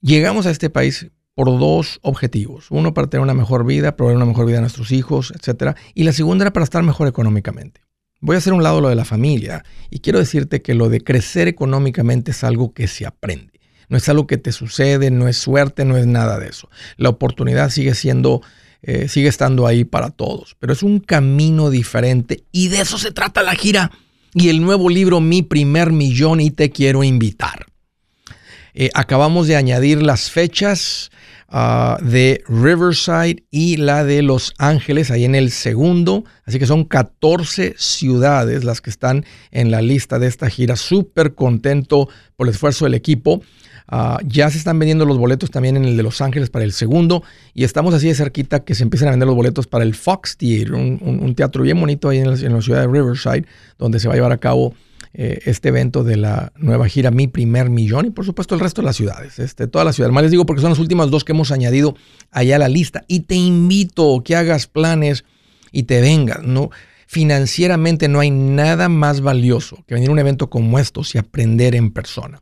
Llegamos 0.00 0.46
a 0.46 0.50
este 0.50 0.70
país 0.70 1.08
por 1.34 1.46
dos 1.46 2.00
objetivos. 2.02 2.66
Uno, 2.70 2.94
para 2.94 3.08
tener 3.08 3.22
una 3.22 3.34
mejor 3.34 3.64
vida, 3.64 3.96
proveer 3.96 4.16
una 4.16 4.26
mejor 4.26 4.46
vida 4.46 4.58
a 4.58 4.60
nuestros 4.60 4.90
hijos, 4.90 5.32
etc. 5.32 5.76
Y 5.94 6.04
la 6.04 6.12
segunda 6.12 6.44
era 6.44 6.52
para 6.52 6.64
estar 6.64 6.82
mejor 6.82 7.06
económicamente. 7.06 7.80
Voy 8.20 8.34
a 8.34 8.38
hacer 8.38 8.52
un 8.52 8.64
lado 8.64 8.80
lo 8.80 8.88
de 8.88 8.96
la 8.96 9.04
familia 9.04 9.64
y 9.90 10.00
quiero 10.00 10.18
decirte 10.18 10.62
que 10.62 10.74
lo 10.74 10.88
de 10.88 11.00
crecer 11.00 11.46
económicamente 11.46 12.32
es 12.32 12.42
algo 12.42 12.72
que 12.74 12.88
se 12.88 13.06
aprende. 13.06 13.60
No 13.88 13.96
es 13.96 14.08
algo 14.08 14.26
que 14.26 14.36
te 14.36 14.50
sucede, 14.50 15.10
no 15.12 15.28
es 15.28 15.36
suerte, 15.36 15.84
no 15.84 15.96
es 15.96 16.06
nada 16.06 16.38
de 16.38 16.48
eso. 16.48 16.68
La 16.96 17.08
oportunidad 17.08 17.70
sigue 17.70 17.94
siendo 17.94 18.42
eh, 18.82 19.08
sigue 19.08 19.28
estando 19.28 19.66
ahí 19.66 19.84
para 19.84 20.10
todos, 20.10 20.56
pero 20.60 20.72
es 20.72 20.84
un 20.84 21.00
camino 21.00 21.68
diferente 21.68 22.44
y 22.52 22.68
de 22.68 22.80
eso 22.80 22.96
se 22.96 23.10
trata 23.10 23.42
la 23.42 23.56
gira 23.56 23.90
y 24.34 24.48
el 24.48 24.60
nuevo 24.60 24.88
libro 24.88 25.20
Mi 25.20 25.42
primer 25.42 25.92
millón 25.92 26.40
y 26.40 26.50
te 26.50 26.70
quiero 26.70 27.04
invitar. 27.04 27.66
Eh, 28.74 28.90
acabamos 28.94 29.48
de 29.48 29.56
añadir 29.56 30.02
las 30.02 30.30
fechas 30.30 31.10
ah, 31.48 31.98
de 32.00 32.44
Riverside 32.46 33.42
y 33.50 33.76
la 33.76 34.04
de 34.04 34.22
Los 34.22 34.54
Ángeles 34.58 35.10
ahí 35.10 35.24
en 35.24 35.34
el 35.34 35.50
segundo, 35.50 36.24
así 36.44 36.58
que 36.60 36.66
son 36.66 36.84
14 36.84 37.74
ciudades 37.76 38.62
las 38.62 38.80
que 38.80 38.90
están 38.90 39.24
en 39.50 39.70
la 39.70 39.82
lista 39.82 40.18
de 40.18 40.28
esta 40.28 40.48
gira. 40.48 40.76
Súper 40.76 41.34
contento 41.34 42.08
por 42.36 42.46
el 42.46 42.54
esfuerzo 42.54 42.84
del 42.84 42.94
equipo. 42.94 43.42
Ah, 43.90 44.18
ya 44.22 44.50
se 44.50 44.58
están 44.58 44.78
vendiendo 44.78 45.06
los 45.06 45.16
boletos 45.16 45.50
también 45.50 45.78
en 45.78 45.86
el 45.86 45.96
de 45.96 46.02
Los 46.02 46.20
Ángeles 46.20 46.50
para 46.50 46.62
el 46.62 46.72
segundo 46.72 47.22
y 47.54 47.64
estamos 47.64 47.94
así 47.94 48.06
de 48.06 48.14
cerquita 48.14 48.60
que 48.60 48.74
se 48.74 48.82
empiezan 48.82 49.08
a 49.08 49.12
vender 49.12 49.26
los 49.26 49.34
boletos 49.34 49.66
para 49.66 49.82
el 49.82 49.94
Fox 49.94 50.36
Theater, 50.36 50.74
un, 50.74 51.34
teatro 51.34 51.62
bien 51.62 51.80
bonito 51.80 52.10
ahí 52.10 52.18
en 52.18 52.30
la, 52.30 52.60
ciudad 52.60 52.82
de 52.82 52.86
Riverside, 52.86 53.46
donde 53.78 53.98
se 53.98 54.06
va 54.06 54.12
a 54.12 54.16
llevar 54.18 54.32
a 54.32 54.36
cabo 54.36 54.74
eh, 55.14 55.40
este 55.46 55.70
evento 55.70 56.04
de 56.04 56.16
la 56.16 56.52
nueva 56.56 56.86
gira 56.86 57.10
Mi 57.10 57.28
Primer 57.28 57.70
Millón 57.70 58.04
y 58.04 58.10
por 58.10 58.26
supuesto 58.26 58.54
el 58.54 58.60
resto 58.60 58.82
de 58.82 58.86
las 58.86 58.96
ciudades, 58.96 59.38
este, 59.38 59.66
todas 59.66 59.86
las 59.86 59.96
ciudades. 59.96 60.12
Más 60.12 60.22
les 60.22 60.32
digo 60.32 60.44
porque 60.44 60.60
son 60.60 60.70
las 60.70 60.78
últimas 60.78 61.10
dos 61.10 61.24
que 61.24 61.32
hemos 61.32 61.50
añadido 61.50 61.96
allá 62.30 62.56
a 62.56 62.58
la 62.58 62.68
lista 62.68 63.04
y 63.08 63.20
te 63.20 63.36
invito 63.36 64.22
que 64.22 64.36
hagas 64.36 64.66
planes 64.66 65.24
y 65.72 65.84
te 65.84 66.02
vengas, 66.02 66.42
¿no? 66.42 66.70
Financieramente 67.06 68.06
no 68.08 68.20
hay 68.20 68.30
nada 68.30 68.90
más 68.90 69.22
valioso 69.22 69.82
que 69.86 69.94
venir 69.94 70.10
a 70.10 70.12
un 70.12 70.18
evento 70.18 70.50
como 70.50 70.78
estos 70.78 71.14
y 71.14 71.18
aprender 71.18 71.74
en 71.74 71.90
persona. 71.90 72.38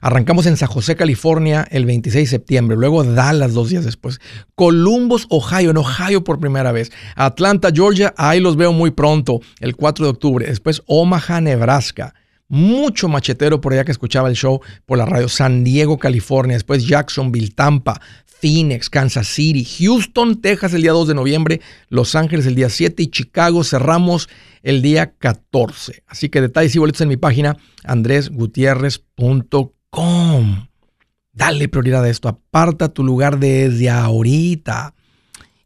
Arrancamos 0.00 0.46
en 0.46 0.56
San 0.56 0.68
José, 0.68 0.96
California, 0.96 1.66
el 1.70 1.84
26 1.84 2.30
de 2.30 2.30
septiembre. 2.30 2.76
Luego 2.76 3.04
Dallas 3.04 3.52
dos 3.52 3.68
días 3.68 3.84
después. 3.84 4.20
Columbus, 4.54 5.26
Ohio, 5.28 5.70
en 5.70 5.76
Ohio 5.76 6.24
por 6.24 6.38
primera 6.40 6.72
vez. 6.72 6.90
Atlanta, 7.16 7.70
Georgia, 7.72 8.14
ahí 8.16 8.40
los 8.40 8.56
veo 8.56 8.72
muy 8.72 8.90
pronto, 8.90 9.40
el 9.60 9.76
4 9.76 10.06
de 10.06 10.10
octubre. 10.10 10.46
Después 10.46 10.82
Omaha, 10.86 11.40
Nebraska. 11.40 12.14
mucho 12.48 13.08
machetero 13.08 13.60
por 13.60 13.72
allá 13.72 13.84
que 13.84 13.92
escuchaba 13.92 14.28
el 14.28 14.34
show 14.34 14.60
por 14.86 14.98
la 14.98 15.06
radio. 15.06 15.28
San 15.28 15.62
Diego, 15.62 15.98
California, 15.98 16.56
después 16.56 16.84
Jacksonville, 16.86 17.50
Tampa, 17.50 18.00
Phoenix, 18.40 18.88
Kansas 18.90 19.28
City, 19.28 19.64
Houston, 19.64 20.40
Texas 20.40 20.72
el 20.74 20.82
día 20.82 20.92
2 20.92 21.08
de 21.08 21.14
noviembre, 21.14 21.60
Los 21.88 22.14
Ángeles 22.14 22.46
el 22.46 22.54
día 22.54 22.70
7 22.70 23.02
y 23.02 23.08
Chicago 23.08 23.62
cerramos 23.62 24.28
el 24.62 24.82
día 24.82 25.12
14. 25.12 26.02
Así 26.06 26.28
que 26.28 26.40
detalles 26.40 26.74
y 26.74 26.78
boletos 26.78 27.02
en 27.02 27.08
mi 27.08 27.16
página 27.18 27.56
andresgutierrez.com. 27.84 29.79
Dale 31.32 31.68
prioridad 31.68 32.04
a 32.04 32.08
esto, 32.08 32.28
aparta 32.28 32.92
tu 32.92 33.02
lugar 33.02 33.38
desde 33.38 33.88
ahorita 33.88 34.94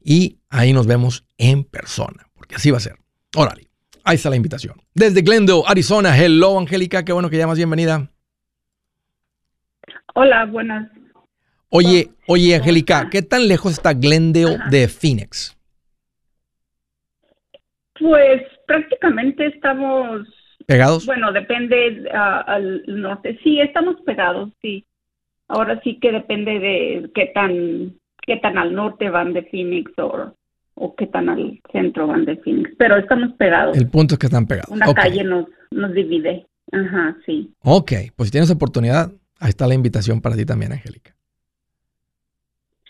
y 0.02 0.38
ahí 0.48 0.72
nos 0.72 0.87
vemos 0.87 1.24
en 1.37 1.64
persona, 1.64 2.26
porque 2.34 2.54
así 2.54 2.70
va 2.70 2.76
a 2.76 2.80
ser. 2.80 2.96
Órale, 3.37 3.68
ahí 4.04 4.14
está 4.16 4.30
la 4.30 4.37
invitación. 4.37 4.76
Desde 4.94 5.22
Glendale, 5.22 5.62
Arizona, 5.66 6.16
hello 6.16 6.58
Angélica, 6.58 7.04
qué 7.04 7.12
bueno 7.12 7.28
que 7.28 7.38
llamas, 7.38 7.56
bienvenida. 7.56 8.08
Hola, 10.14 10.46
buenas. 10.46 10.90
Oye, 11.70 12.10
oye 12.28 12.54
Angélica, 12.54 13.10
¿qué 13.10 13.22
tan 13.22 13.48
lejos 13.48 13.72
está 13.72 13.94
Glendale 13.94 14.58
de 14.70 14.87
Phoenix? 14.87 15.56
Pues 17.98 18.42
prácticamente 18.66 19.46
estamos... 19.46 20.28
¿Pegados? 20.66 21.07
Bueno, 21.07 21.33
depende 21.33 22.09
ah, 22.12 22.40
al 22.46 22.83
norte. 22.87 23.38
Sí, 23.42 23.61
estamos 23.61 24.00
pegados, 24.03 24.50
sí. 24.62 24.85
Ahora 25.48 25.81
sí 25.83 25.98
que 26.00 26.11
depende 26.11 26.59
de 26.59 27.11
qué 27.14 27.27
tan 27.35 27.94
qué 28.27 28.37
tan 28.38 28.57
al 28.57 28.74
norte 28.74 29.11
van 29.11 29.33
de 29.33 29.42
Phoenix 29.42 29.92
o, 29.98 30.35
o 30.74 30.94
qué 30.96 31.07
tan 31.07 31.29
al 31.29 31.61
centro 31.70 32.07
van 32.07 32.24
de 32.24 32.37
Phoenix, 32.37 32.70
pero 32.79 32.96
estamos 32.96 33.33
pegados. 33.35 33.77
El 33.77 33.90
punto 33.90 34.14
es 34.14 34.18
que 34.18 34.27
están 34.27 34.46
pegados. 34.46 34.70
Una 34.70 34.92
calle 34.94 35.22
nos, 35.24 35.46
nos 35.70 35.92
divide. 35.92 36.46
Ajá, 36.72 37.16
sí. 37.27 37.53
Ok, 37.61 37.92
pues 38.16 38.29
si 38.29 38.33
tienes 38.33 38.50
oportunidad, 38.50 39.12
ahí 39.38 39.50
está 39.50 39.66
la 39.66 39.74
invitación 39.74 40.20
para 40.20 40.37
ti 40.37 40.46
también, 40.46 40.72
Angélica. 40.72 41.14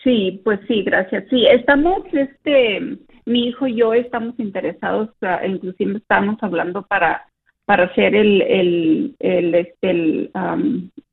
Sí, 0.03 0.41
pues 0.43 0.59
sí, 0.67 0.83
gracias. 0.83 1.25
Sí, 1.29 1.45
estamos, 1.47 2.03
este, 2.13 2.97
mi 3.25 3.47
hijo 3.47 3.67
y 3.67 3.75
yo 3.75 3.93
estamos 3.93 4.39
interesados, 4.39 5.09
inclusive 5.45 5.97
estamos 5.97 6.37
hablando 6.41 6.83
para 6.83 7.25
para 7.65 7.85
hacer 7.85 8.15
el, 8.15 8.41
el, 8.41 9.15
el, 9.19 9.55
este, 9.55 9.89
el, 9.89 10.31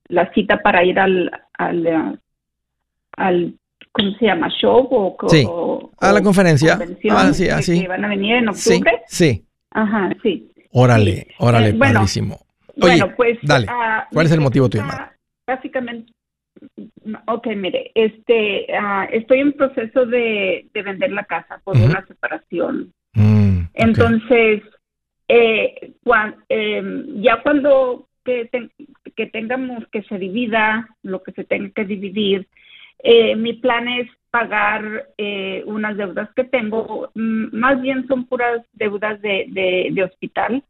la 0.08 0.32
cita 0.32 0.58
para 0.62 0.84
ir 0.84 0.98
al, 0.98 1.30
al, 1.58 2.20
al 3.16 3.54
¿cómo 3.92 4.12
se 4.18 4.26
llama? 4.26 4.48
¿Show? 4.60 4.88
O, 4.90 5.16
sí, 5.28 5.46
a 6.00 6.12
la 6.12 6.22
conferencia. 6.22 6.78
Ah, 7.10 7.32
sí, 7.32 7.48
así. 7.48 7.82
Que 7.82 7.88
van 7.88 8.04
a 8.04 8.08
venir 8.08 8.36
en 8.36 8.48
octubre. 8.48 9.02
Sí, 9.06 9.44
Ajá, 9.74 10.10
sí. 10.22 10.50
Órale, 10.70 11.28
órale, 11.38 11.70
eh, 11.70 11.74
padrísimo. 11.74 12.38
Oye, 12.80 12.98
bueno, 12.98 13.14
pues, 13.16 13.38
dale, 13.42 13.66
uh, 13.66 14.04
¿cuál 14.12 14.26
es 14.26 14.32
el 14.32 14.40
motivo 14.40 14.66
de 14.66 14.70
tu 14.70 14.78
llamada? 14.78 15.14
Básicamente, 15.46 16.12
ok, 17.26 17.46
mire, 17.56 17.90
este, 17.94 18.66
uh, 18.70 19.06
estoy 19.12 19.40
en 19.40 19.52
proceso 19.52 20.06
de, 20.06 20.66
de, 20.72 20.82
vender 20.82 21.12
la 21.12 21.24
casa 21.24 21.60
por 21.64 21.76
una 21.76 22.04
separación. 22.06 22.92
Mm, 23.14 23.64
Entonces, 23.74 24.62
eh, 25.28 25.92
cuando, 26.02 26.36
eh, 26.48 27.04
ya 27.16 27.42
cuando 27.42 28.08
que, 28.24 28.48
que 29.16 29.26
tengamos 29.26 29.86
que 29.88 30.02
se 30.02 30.18
divida 30.18 30.88
lo 31.02 31.22
que 31.22 31.32
se 31.32 31.44
tenga 31.44 31.70
que 31.70 31.84
dividir, 31.84 32.48
eh, 33.02 33.34
mi 33.34 33.54
plan 33.54 33.88
es 33.88 34.08
pagar 34.30 35.08
eh, 35.18 35.62
unas 35.66 35.96
deudas 35.96 36.28
que 36.34 36.44
tengo, 36.44 37.10
más 37.14 37.80
bien 37.82 38.06
son 38.06 38.26
puras 38.26 38.62
deudas 38.72 39.20
de, 39.20 39.46
de, 39.92 40.04
hospital. 40.04 40.62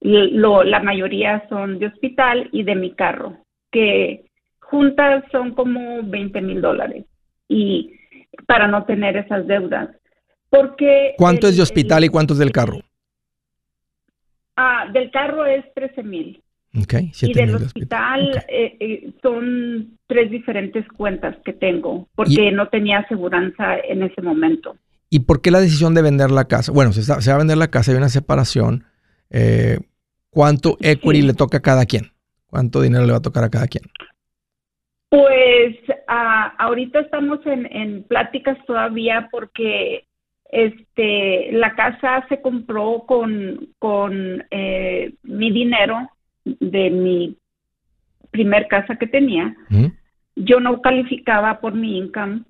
Lo, 0.00 0.62
la 0.62 0.80
mayoría 0.80 1.44
son 1.48 1.78
de 1.78 1.86
hospital 1.86 2.50
y 2.52 2.62
de 2.62 2.74
mi 2.74 2.92
carro, 2.92 3.38
que 3.72 4.26
juntas 4.60 5.24
son 5.32 5.54
como 5.54 6.02
20 6.02 6.40
mil 6.42 6.60
dólares. 6.60 7.06
Y 7.48 7.94
para 8.46 8.68
no 8.68 8.84
tener 8.84 9.16
esas 9.16 9.46
deudas. 9.46 9.88
Porque 10.50 11.14
¿Cuánto 11.16 11.48
es 11.48 11.56
de 11.56 11.62
hospital 11.62 12.04
y 12.04 12.08
cuánto 12.10 12.34
es 12.34 12.38
del 12.38 12.52
carro? 12.52 12.80
Ah, 14.56 14.86
del 14.92 15.10
carro 15.10 15.46
es 15.46 15.64
13 15.74 16.02
mil. 16.02 16.42
y 16.72 17.32
del 17.32 17.54
hospital 17.54 18.44
eh, 18.48 18.76
eh, 18.80 19.12
son 19.22 19.98
tres 20.06 20.30
diferentes 20.30 20.86
cuentas 20.96 21.36
que 21.44 21.52
tengo 21.52 22.08
porque 22.14 22.50
no 22.52 22.68
tenía 22.68 22.98
aseguranza 22.98 23.78
en 23.78 24.02
ese 24.02 24.22
momento. 24.22 24.76
¿Y 25.10 25.20
por 25.20 25.40
qué 25.40 25.50
la 25.50 25.60
decisión 25.60 25.94
de 25.94 26.02
vender 26.02 26.30
la 26.30 26.46
casa? 26.46 26.72
Bueno, 26.72 26.92
se, 26.92 27.12
va 27.12 27.34
a 27.34 27.38
vender 27.38 27.56
la 27.56 27.70
casa, 27.70 27.92
hay 27.92 27.98
una 27.98 28.08
separación. 28.08 28.84
Eh, 29.30 29.78
¿Cuánto 30.30 30.76
equity 30.80 31.22
le 31.22 31.34
toca 31.34 31.58
a 31.58 31.62
cada 31.62 31.86
quien? 31.86 32.10
¿Cuánto 32.46 32.80
dinero 32.80 33.06
le 33.06 33.12
va 33.12 33.18
a 33.18 33.22
tocar 33.22 33.44
a 33.44 33.50
cada 33.50 33.68
quien? 33.68 33.84
Pues 35.08 35.76
ah, 36.08 36.54
ahorita 36.58 37.00
estamos 37.00 37.38
en, 37.46 37.66
en 37.66 38.02
pláticas 38.02 38.58
todavía 38.66 39.28
porque 39.30 40.04
este 40.54 41.52
la 41.52 41.74
casa 41.74 42.24
se 42.28 42.40
compró 42.40 43.04
con, 43.06 43.68
con 43.78 44.44
eh, 44.50 45.12
mi 45.22 45.50
dinero 45.50 46.08
de 46.44 46.90
mi 46.90 47.36
primer 48.30 48.68
casa 48.68 48.96
que 48.96 49.06
tenía. 49.06 49.54
Yo 50.36 50.60
no 50.60 50.80
calificaba 50.80 51.60
por 51.60 51.74
mi 51.74 51.98
income, 51.98 52.42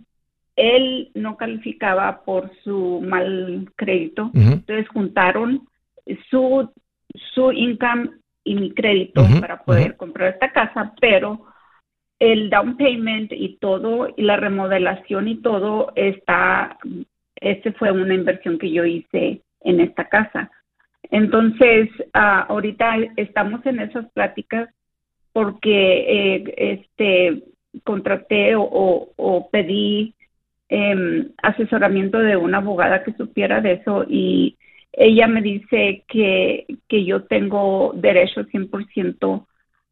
él 0.57 1.11
no 1.15 1.37
calificaba 1.37 2.23
por 2.25 2.51
su 2.63 3.03
mal 3.03 3.71
crédito. 3.77 4.31
Entonces 4.35 4.89
juntaron 4.89 5.69
su, 6.31 6.71
su 7.35 7.53
income 7.53 8.11
y 8.45 8.55
mi 8.55 8.73
crédito 8.73 9.27
para 9.41 9.63
poder 9.63 9.97
comprar 9.97 10.35
esta 10.35 10.53
casa, 10.53 10.95
pero 11.01 11.47
el 12.19 12.51
down 12.51 12.77
payment 12.77 13.33
y 13.33 13.57
todo, 13.57 14.09
y 14.17 14.23
la 14.23 14.37
remodelación 14.37 15.29
y 15.29 15.37
todo 15.37 15.93
está, 15.97 16.79
ese 17.37 17.73
fue 17.73 17.91
una 17.91 18.15
inversión 18.15 18.59
que 18.59 18.71
yo 18.71 18.85
hice 18.85 19.43
en 19.61 19.81
esta 19.81 20.09
casa. 20.09 20.51
Entonces, 21.11 21.89
ah, 22.13 22.47
ahorita 22.49 22.97
estamos 23.17 23.65
en 23.67 23.81
esas 23.81 24.11
pláticas 24.13 24.69
porque 25.33 26.37
eh, 26.37 26.55
este 26.57 27.43
contraté 27.83 28.55
o, 28.57 29.49
pedí 29.51 30.15
em, 30.69 31.31
asesoramiento 31.43 32.19
de 32.19 32.37
una 32.37 32.59
abogada 32.59 33.03
que 33.03 33.13
supiera 33.15 33.61
de 33.61 33.73
eso 33.73 34.05
y 34.09 34.57
ella 34.93 35.27
me 35.27 35.43
dice 35.43 36.05
que, 36.07 36.67
que 36.89 37.05
yo 37.05 37.25
tengo 37.25 37.93
derecho 37.97 38.45
100% 38.45 39.47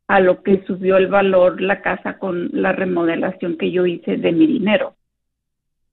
a 0.06 0.20
lo 0.20 0.42
que 0.42 0.62
subió 0.66 0.96
el 0.96 1.08
valor 1.08 1.60
la 1.60 1.82
casa 1.82 2.18
con 2.18 2.50
la 2.52 2.72
remodelación 2.72 3.56
que 3.56 3.70
yo 3.72 3.86
hice 3.86 4.16
de 4.16 4.32
mi 4.32 4.46
dinero. 4.46 4.94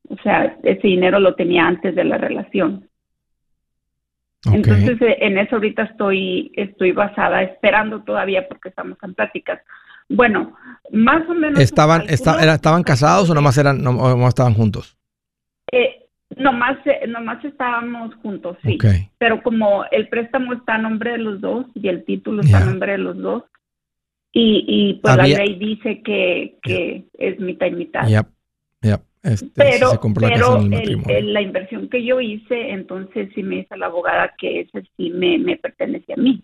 O 0.09 0.17
sea, 0.23 0.57
ese 0.63 0.87
dinero 0.87 1.19
lo 1.19 1.35
tenía 1.35 1.67
antes 1.67 1.95
de 1.95 2.03
la 2.03 2.17
relación. 2.17 2.89
Entonces, 4.51 5.01
eh, 5.01 5.17
en 5.21 5.37
eso 5.37 5.55
ahorita 5.55 5.83
estoy, 5.83 6.51
estoy 6.55 6.91
basada, 6.91 7.43
esperando 7.43 8.01
todavía 8.03 8.47
porque 8.47 8.69
estamos 8.69 8.97
en 9.03 9.13
pláticas. 9.13 9.61
Bueno, 10.07 10.55
más 10.91 11.27
o 11.29 11.33
menos. 11.33 11.59
¿Estaban, 11.59 12.03
¿estaban 12.09 12.83
casados 12.83 13.29
o 13.29 13.33
nomás, 13.33 13.57
eran, 13.57 13.83
no, 13.83 14.27
estaban 14.27 14.53
juntos? 14.53 14.97
Eh, 15.71 16.07
nomás, 16.37 16.77
eh, 16.85 17.05
nomás 17.07 17.43
estábamos 17.43 18.15
juntos, 18.15 18.57
sí. 18.63 18.77
Pero 19.17 19.43
como 19.43 19.85
el 19.91 20.07
préstamo 20.07 20.53
está 20.53 20.75
a 20.75 20.79
nombre 20.79 21.11
de 21.11 21.17
los 21.19 21.41
dos 21.41 21.65
y 21.75 21.87
el 21.87 22.05
título 22.05 22.41
está 22.41 22.59
a 22.59 22.65
nombre 22.65 22.93
de 22.93 22.97
los 22.97 23.17
dos, 23.17 23.43
y, 24.31 24.65
y 24.67 24.93
pues 25.01 25.15
la 25.15 25.27
ley 25.27 25.55
dice 25.55 26.01
que, 26.01 26.57
que 26.61 27.05
es 27.17 27.39
mitad 27.39 27.67
y 27.67 27.71
mitad. 27.71 28.07
Este, 29.21 29.49
pero, 29.53 29.99
la, 31.21 31.41
inversión 31.41 31.89
que 31.89 32.05
yo 32.05 32.21
hice, 32.21 32.71
entonces 32.71 33.29
sí 33.35 33.43
me 33.43 33.57
dice 33.57 33.75
la 33.75 33.87
abogada 33.87 34.33
que 34.37 34.61
ese 34.61 34.83
sí 34.95 35.09
me, 35.09 35.37
me 35.37 35.57
pertenece 35.57 36.13
a 36.13 36.17
mí. 36.17 36.41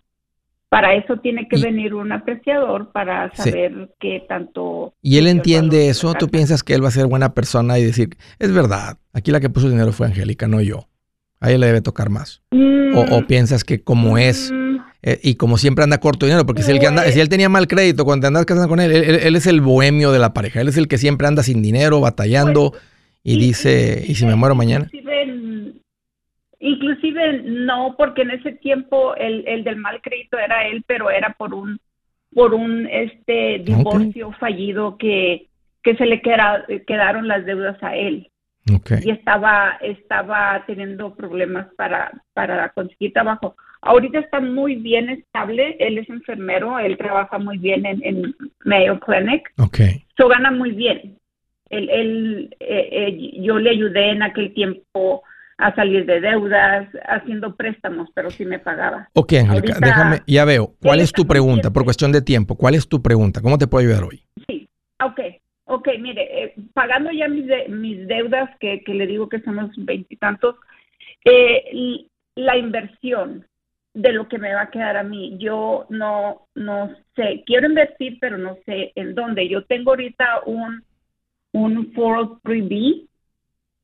Para 0.68 0.94
eso 0.94 1.16
tiene 1.18 1.48
que 1.48 1.58
venir 1.58 1.94
un 1.94 2.12
apreciador 2.12 2.90
para 2.92 3.34
saber 3.34 3.94
qué 3.98 4.24
tanto... 4.28 4.92
¿Y 5.00 5.16
él 5.16 5.28
entiende 5.28 5.88
eso? 5.88 6.12
¿Tú 6.14 6.28
piensas 6.28 6.62
que 6.62 6.74
él 6.74 6.82
va 6.84 6.88
a 6.88 6.90
ser 6.90 7.06
buena 7.06 7.34
persona 7.34 7.78
y 7.78 7.84
decir, 7.84 8.10
es 8.38 8.52
verdad, 8.52 8.98
aquí 9.14 9.30
la 9.30 9.40
que 9.40 9.48
puso 9.48 9.66
el 9.66 9.72
dinero 9.72 9.92
fue 9.92 10.08
Angélica, 10.08 10.48
no 10.48 10.60
yo? 10.60 10.88
A 11.40 11.52
él 11.52 11.60
le 11.60 11.68
debe 11.68 11.82
tocar 11.82 12.10
más. 12.10 12.42
o, 12.50 12.56
mm. 12.56 13.26
piensas 13.26 13.62
que 13.62 13.82
como 13.84 14.18
es 14.18 14.50
mm. 14.52 14.65
Eh, 15.08 15.20
y 15.22 15.36
como 15.36 15.56
siempre 15.56 15.84
anda 15.84 15.98
corto 15.98 16.26
dinero, 16.26 16.44
porque 16.44 16.62
si, 16.62 16.72
él, 16.72 16.80
que 16.80 16.88
anda, 16.88 17.04
si 17.04 17.20
él 17.20 17.28
tenía 17.28 17.48
mal 17.48 17.68
crédito 17.68 18.04
cuando 18.04 18.22
te 18.22 18.26
andas 18.26 18.44
casando 18.44 18.68
con 18.68 18.80
él 18.80 18.90
él, 18.90 19.36
es 19.36 19.46
el 19.46 19.60
bohemio 19.60 20.10
de 20.10 20.18
la 20.18 20.34
pareja, 20.34 20.60
él 20.60 20.66
es 20.66 20.76
el 20.76 20.88
que 20.88 20.98
siempre 20.98 21.28
anda 21.28 21.44
sin 21.44 21.62
dinero, 21.62 22.00
batallando 22.00 22.72
y, 23.22 23.38
dice, 23.38 24.04
¿y 24.04 24.16
si 24.16 24.26
me 24.26 24.34
muero 24.34 24.56
mañana? 24.56 24.88
Inclusive 26.58 27.42
no, 27.44 27.94
porque 27.96 28.22
en 28.22 28.32
ese 28.32 28.50
tiempo 28.52 29.14
el, 29.14 29.46
el 29.46 29.62
del 29.62 29.76
mal 29.76 30.00
crédito 30.02 30.38
era 30.38 30.66
él, 30.66 30.82
pero 30.88 31.08
era 31.08 31.36
por 31.38 31.54
un 31.54 31.78
por 32.34 32.52
un 32.52 32.88
este 32.90 33.60
divorcio 33.60 34.32
fallido 34.32 34.96
que, 34.98 35.46
que 35.84 35.94
se 35.94 36.04
le 36.04 36.20
quedaron 36.20 37.28
las 37.28 37.46
deudas 37.46 37.80
a 37.80 37.94
él. 37.94 38.28
Y 38.66 39.10
estaba, 39.10 39.78
estaba 39.80 40.64
teniendo 40.66 41.14
problemas 41.14 41.68
para, 41.76 42.12
para 42.34 42.70
conseguir 42.70 43.12
trabajo. 43.12 43.56
Ahorita 43.82 44.18
está 44.18 44.40
muy 44.40 44.74
bien 44.76 45.08
estable, 45.08 45.76
él 45.78 45.98
es 45.98 46.08
enfermero, 46.08 46.78
él 46.78 46.96
trabaja 46.96 47.38
muy 47.38 47.58
bien 47.58 47.86
en, 47.86 48.04
en 48.04 48.34
Mayo 48.64 48.98
Clinic. 49.00 49.48
Okay. 49.58 50.04
So 50.16 50.28
gana 50.28 50.50
muy 50.50 50.72
bien. 50.72 51.18
Él, 51.70 51.88
él 51.90 52.56
eh, 52.60 52.88
eh, 52.90 53.40
yo 53.40 53.58
le 53.58 53.70
ayudé 53.70 54.10
en 54.10 54.22
aquel 54.22 54.52
tiempo 54.54 55.22
a 55.58 55.74
salir 55.74 56.04
de 56.04 56.20
deudas, 56.20 56.88
haciendo 57.08 57.56
préstamos, 57.56 58.10
pero 58.14 58.30
sí 58.30 58.44
me 58.44 58.58
pagaba. 58.58 59.08
Ok, 59.14 59.32
Angélica, 59.34 59.78
déjame, 59.80 60.20
ya 60.26 60.44
veo. 60.44 60.74
¿Cuál 60.82 61.00
es 61.00 61.12
tu 61.12 61.26
pregunta? 61.26 61.72
Por 61.72 61.84
cuestión 61.84 62.12
de 62.12 62.22
tiempo, 62.22 62.56
¿cuál 62.56 62.74
es 62.74 62.88
tu 62.88 63.00
pregunta? 63.00 63.40
¿Cómo 63.40 63.56
te 63.56 63.66
puedo 63.66 63.86
ayudar 63.86 64.04
hoy? 64.04 64.22
Sí, 64.46 64.68
ok. 65.02 65.20
Ok, 65.66 65.88
mire, 65.98 66.44
eh, 66.44 66.54
pagando 66.72 67.10
ya 67.10 67.28
mis, 67.28 67.46
mis 67.68 68.06
deudas, 68.06 68.50
que, 68.60 68.82
que, 68.84 68.94
le 68.94 69.06
digo 69.06 69.28
que 69.28 69.40
son 69.40 69.56
los 69.56 69.70
veintitantos, 69.76 70.56
eh, 71.24 72.06
la 72.36 72.56
inversión 72.56 73.44
de 73.92 74.12
lo 74.12 74.28
que 74.28 74.38
me 74.38 74.54
va 74.54 74.62
a 74.62 74.70
quedar 74.70 74.96
a 74.96 75.02
mí, 75.02 75.36
yo 75.38 75.86
no, 75.88 76.48
no 76.54 76.94
sé, 77.16 77.42
quiero 77.46 77.66
invertir, 77.66 78.18
pero 78.20 78.38
no 78.38 78.58
sé 78.66 78.92
en 78.94 79.14
dónde. 79.14 79.48
Yo 79.48 79.64
tengo 79.64 79.90
ahorita 79.90 80.42
un, 80.44 80.84
un 81.52 81.92
403B 81.94 83.08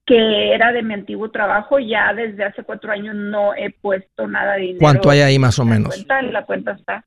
que 0.04 0.52
era 0.52 0.72
de 0.72 0.82
mi 0.82 0.94
antiguo 0.94 1.30
trabajo, 1.30 1.78
ya 1.78 2.12
desde 2.12 2.44
hace 2.44 2.62
cuatro 2.62 2.92
años 2.92 3.14
no 3.14 3.54
he 3.54 3.70
puesto 3.70 4.26
nada 4.26 4.54
de 4.54 4.60
dinero. 4.60 4.80
¿Cuánto 4.80 5.10
hay 5.10 5.20
ahí 5.20 5.38
más 5.38 5.58
o 5.58 5.64
menos? 5.64 5.94
Cuenta, 5.94 6.22
la 6.22 6.44
cuenta 6.44 6.72
está. 6.72 7.04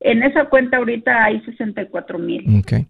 En 0.00 0.22
esa 0.22 0.46
cuenta 0.46 0.76
ahorita 0.76 1.24
hay 1.24 1.40
64 1.40 2.18
mil. 2.18 2.60
Okay. 2.60 2.86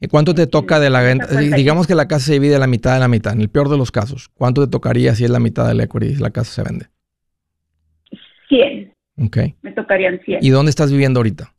¿Y 0.00 0.06
cuánto 0.06 0.34
te 0.34 0.46
toca 0.46 0.78
de 0.78 0.90
la 0.90 1.02
venta? 1.02 1.26
Digamos 1.26 1.86
que 1.86 1.94
la 1.94 2.06
casa 2.06 2.26
se 2.26 2.32
divide 2.34 2.58
la 2.58 2.68
mitad 2.68 2.94
de 2.94 3.00
la 3.00 3.08
mitad, 3.08 3.32
en 3.32 3.40
el 3.40 3.48
peor 3.48 3.68
de 3.68 3.76
los 3.76 3.90
casos. 3.90 4.28
¿Cuánto 4.28 4.64
te 4.64 4.70
tocaría 4.70 5.14
si 5.14 5.24
es 5.24 5.30
la 5.30 5.40
mitad 5.40 5.66
del 5.66 5.80
equity 5.80 6.06
y 6.06 6.16
la 6.16 6.30
casa 6.30 6.52
se 6.52 6.62
vende? 6.62 6.86
100. 8.48 8.94
Ok. 9.24 9.36
Me 9.62 9.72
tocarían 9.72 10.20
100. 10.24 10.38
¿Y 10.42 10.50
dónde 10.50 10.70
estás 10.70 10.92
viviendo 10.92 11.18
ahorita? 11.18 11.52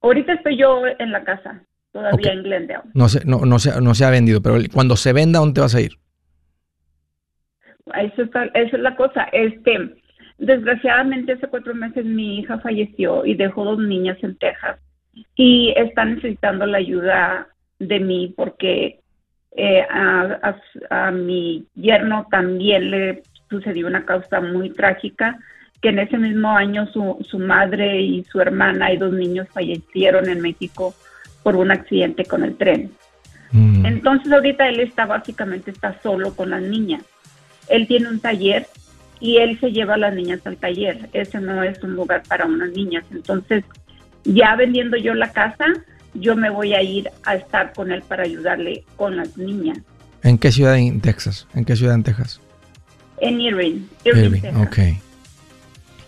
Ahorita 0.00 0.32
estoy 0.32 0.56
yo 0.56 0.82
en 0.98 1.12
la 1.12 1.22
casa, 1.24 1.62
todavía 1.92 2.32
en 2.32 2.42
Glendale. 2.42 2.82
No 2.94 3.08
se, 3.08 3.24
no, 3.24 3.44
no, 3.44 3.58
se, 3.58 3.80
no 3.80 3.94
se 3.94 4.04
ha 4.04 4.10
vendido, 4.10 4.42
pero 4.42 4.56
cuando 4.72 4.96
se 4.96 5.12
venda, 5.12 5.38
¿dónde 5.38 5.54
te 5.54 5.60
vas 5.60 5.74
a 5.74 5.80
ir? 5.80 5.92
Eso 7.94 8.22
esa 8.22 8.46
es 8.54 8.72
la 8.72 8.96
cosa. 8.96 9.24
Este, 9.32 9.94
desgraciadamente 10.38 11.32
hace 11.32 11.46
cuatro 11.48 11.74
meses 11.74 12.04
mi 12.04 12.38
hija 12.38 12.58
falleció 12.60 13.26
y 13.26 13.34
dejó 13.34 13.64
dos 13.64 13.78
niñas 13.78 14.16
en 14.22 14.36
Texas 14.38 14.80
y 15.36 15.72
está 15.76 16.04
necesitando 16.04 16.66
la 16.66 16.78
ayuda 16.78 17.48
de 17.78 18.00
mí 18.00 18.32
porque 18.36 19.00
eh, 19.56 19.86
a, 19.90 21.10
mi 21.10 21.66
yerno 21.74 22.26
también 22.30 22.90
le 22.90 23.22
sucedió 23.50 23.86
una 23.86 24.04
causa 24.06 24.40
muy 24.40 24.70
trágica 24.70 25.38
que 25.80 25.90
en 25.90 25.98
ese 25.98 26.16
mismo 26.16 26.50
año 26.50 26.86
su, 26.86 27.18
su 27.28 27.38
madre 27.38 28.00
y 28.00 28.24
su 28.24 28.40
hermana 28.40 28.92
y 28.92 28.96
dos 28.96 29.12
niños 29.12 29.48
fallecieron 29.52 30.28
en 30.28 30.40
México 30.40 30.94
por 31.42 31.56
un 31.56 31.70
accidente 31.70 32.24
con 32.24 32.44
el 32.44 32.56
tren. 32.56 32.92
Mm. 33.50 33.84
Entonces 33.84 34.32
ahorita 34.32 34.68
él 34.68 34.80
está 34.80 35.06
básicamente 35.06 35.72
está 35.72 36.00
solo 36.00 36.34
con 36.34 36.50
las 36.50 36.62
niñas. 36.62 37.02
Él 37.68 37.86
tiene 37.86 38.08
un 38.08 38.20
taller 38.20 38.66
y 39.20 39.38
él 39.38 39.58
se 39.60 39.72
lleva 39.72 39.94
a 39.94 39.98
las 39.98 40.14
niñas 40.14 40.40
al 40.46 40.56
taller. 40.56 41.08
Ese 41.12 41.40
no 41.40 41.62
es 41.62 41.82
un 41.82 41.94
lugar 41.94 42.22
para 42.28 42.46
unas 42.46 42.70
niñas. 42.70 43.04
Entonces 43.10 43.64
ya 44.24 44.56
vendiendo 44.56 44.96
yo 44.96 45.14
la 45.14 45.32
casa, 45.32 45.66
yo 46.14 46.36
me 46.36 46.50
voy 46.50 46.74
a 46.74 46.82
ir 46.82 47.10
a 47.24 47.36
estar 47.36 47.72
con 47.72 47.90
él 47.92 48.02
para 48.02 48.24
ayudarle 48.24 48.84
con 48.96 49.16
las 49.16 49.36
niñas. 49.36 49.78
¿En 50.22 50.38
qué 50.38 50.52
ciudad 50.52 50.76
en 50.76 51.00
Texas? 51.00 51.46
¿En 51.54 51.64
qué 51.64 51.76
ciudad 51.76 51.94
en 51.94 52.02
Texas? 52.02 52.40
En 53.18 53.40
Irving. 53.40 53.86
Irving, 54.04 54.42
ok. 54.56 54.78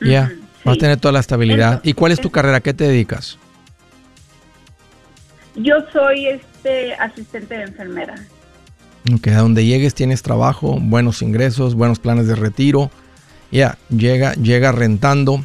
Ya, 0.00 0.31
vas 0.64 0.77
a 0.77 0.79
tener 0.79 0.98
toda 0.98 1.12
la 1.12 1.20
estabilidad. 1.20 1.81
¿Y 1.83 1.94
cuál 1.94 2.12
es 2.12 2.20
tu 2.20 2.31
carrera? 2.31 2.61
¿Qué 2.61 2.74
te 2.74 2.85
dedicas? 2.85 3.38
Yo 5.57 5.77
soy 5.92 6.27
este 6.29 6.94
asistente 6.94 7.57
de 7.57 7.62
enfermera. 7.64 8.14
Ok, 9.14 9.29
a 9.29 9.38
donde 9.38 9.64
llegues 9.64 9.94
tienes 9.94 10.22
trabajo, 10.22 10.79
buenos 10.81 11.22
ingresos, 11.22 11.74
buenos 11.74 11.98
planes 11.98 12.27
de 12.27 12.35
retiro. 12.35 12.90
Ya, 13.50 13.79
llega, 13.88 14.35
llega 14.35 14.72
rentando 14.72 15.44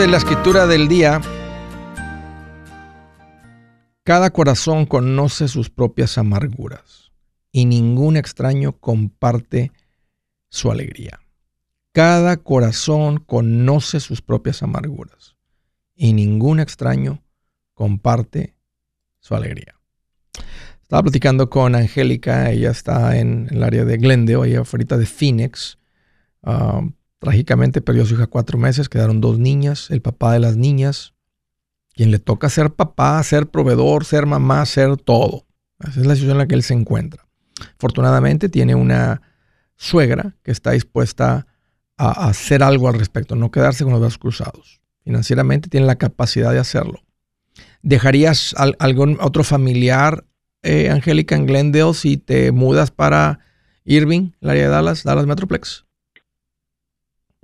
Dice 0.00 0.12
la 0.12 0.16
escritura 0.16 0.66
del 0.66 0.88
día, 0.88 1.20
cada 4.02 4.30
corazón 4.30 4.86
conoce 4.86 5.46
sus 5.46 5.68
propias 5.68 6.16
amarguras 6.16 7.12
y 7.52 7.66
ningún 7.66 8.16
extraño 8.16 8.72
comparte 8.80 9.72
su 10.48 10.70
alegría. 10.70 11.20
Cada 11.92 12.38
corazón 12.38 13.18
conoce 13.18 14.00
sus 14.00 14.22
propias 14.22 14.62
amarguras 14.62 15.36
y 15.94 16.14
ningún 16.14 16.60
extraño 16.60 17.22
comparte 17.74 18.56
su 19.18 19.34
alegría. 19.34 19.74
Estaba 20.80 21.02
platicando 21.02 21.50
con 21.50 21.74
Angélica, 21.74 22.50
ella 22.50 22.70
está 22.70 23.18
en 23.18 23.48
el 23.50 23.62
área 23.62 23.84
de 23.84 23.98
Glendale, 23.98 24.48
ella 24.48 24.60
ahorita 24.60 24.96
de 24.96 25.04
Phoenix. 25.04 25.76
Um, 26.40 26.94
Trágicamente 27.20 27.82
perdió 27.82 28.02
a 28.02 28.06
su 28.06 28.14
hija 28.14 28.26
cuatro 28.26 28.58
meses, 28.58 28.88
quedaron 28.88 29.20
dos 29.20 29.38
niñas, 29.38 29.90
el 29.90 30.00
papá 30.00 30.32
de 30.32 30.40
las 30.40 30.56
niñas, 30.56 31.12
quien 31.92 32.10
le 32.10 32.18
toca 32.18 32.48
ser 32.48 32.70
papá, 32.70 33.22
ser 33.22 33.46
proveedor, 33.46 34.06
ser 34.06 34.24
mamá, 34.24 34.64
ser 34.64 34.96
todo. 34.96 35.46
Esa 35.80 36.00
es 36.00 36.06
la 36.06 36.14
situación 36.14 36.32
en 36.32 36.38
la 36.38 36.46
que 36.46 36.54
él 36.54 36.62
se 36.62 36.72
encuentra. 36.72 37.26
Afortunadamente 37.76 38.48
tiene 38.48 38.74
una 38.74 39.20
suegra 39.76 40.34
que 40.42 40.50
está 40.50 40.70
dispuesta 40.70 41.46
a 41.98 42.28
hacer 42.28 42.62
algo 42.62 42.88
al 42.88 42.98
respecto, 42.98 43.36
no 43.36 43.50
quedarse 43.50 43.84
con 43.84 43.92
los 43.92 44.00
brazos 44.00 44.18
cruzados. 44.18 44.80
Financieramente 45.04 45.68
tiene 45.68 45.86
la 45.86 45.96
capacidad 45.96 46.52
de 46.52 46.58
hacerlo. 46.58 47.02
¿Dejarías 47.82 48.54
algún 48.78 49.18
otro 49.20 49.44
familiar, 49.44 50.24
eh, 50.62 50.88
Angélica, 50.88 51.34
en 51.34 51.44
Glendale 51.44 51.92
si 51.92 52.16
te 52.16 52.50
mudas 52.52 52.90
para 52.90 53.40
Irving, 53.84 54.32
el 54.40 54.50
área 54.50 54.62
de 54.64 54.68
Dallas, 54.68 55.04
Dallas 55.04 55.26
Metroplex? 55.26 55.84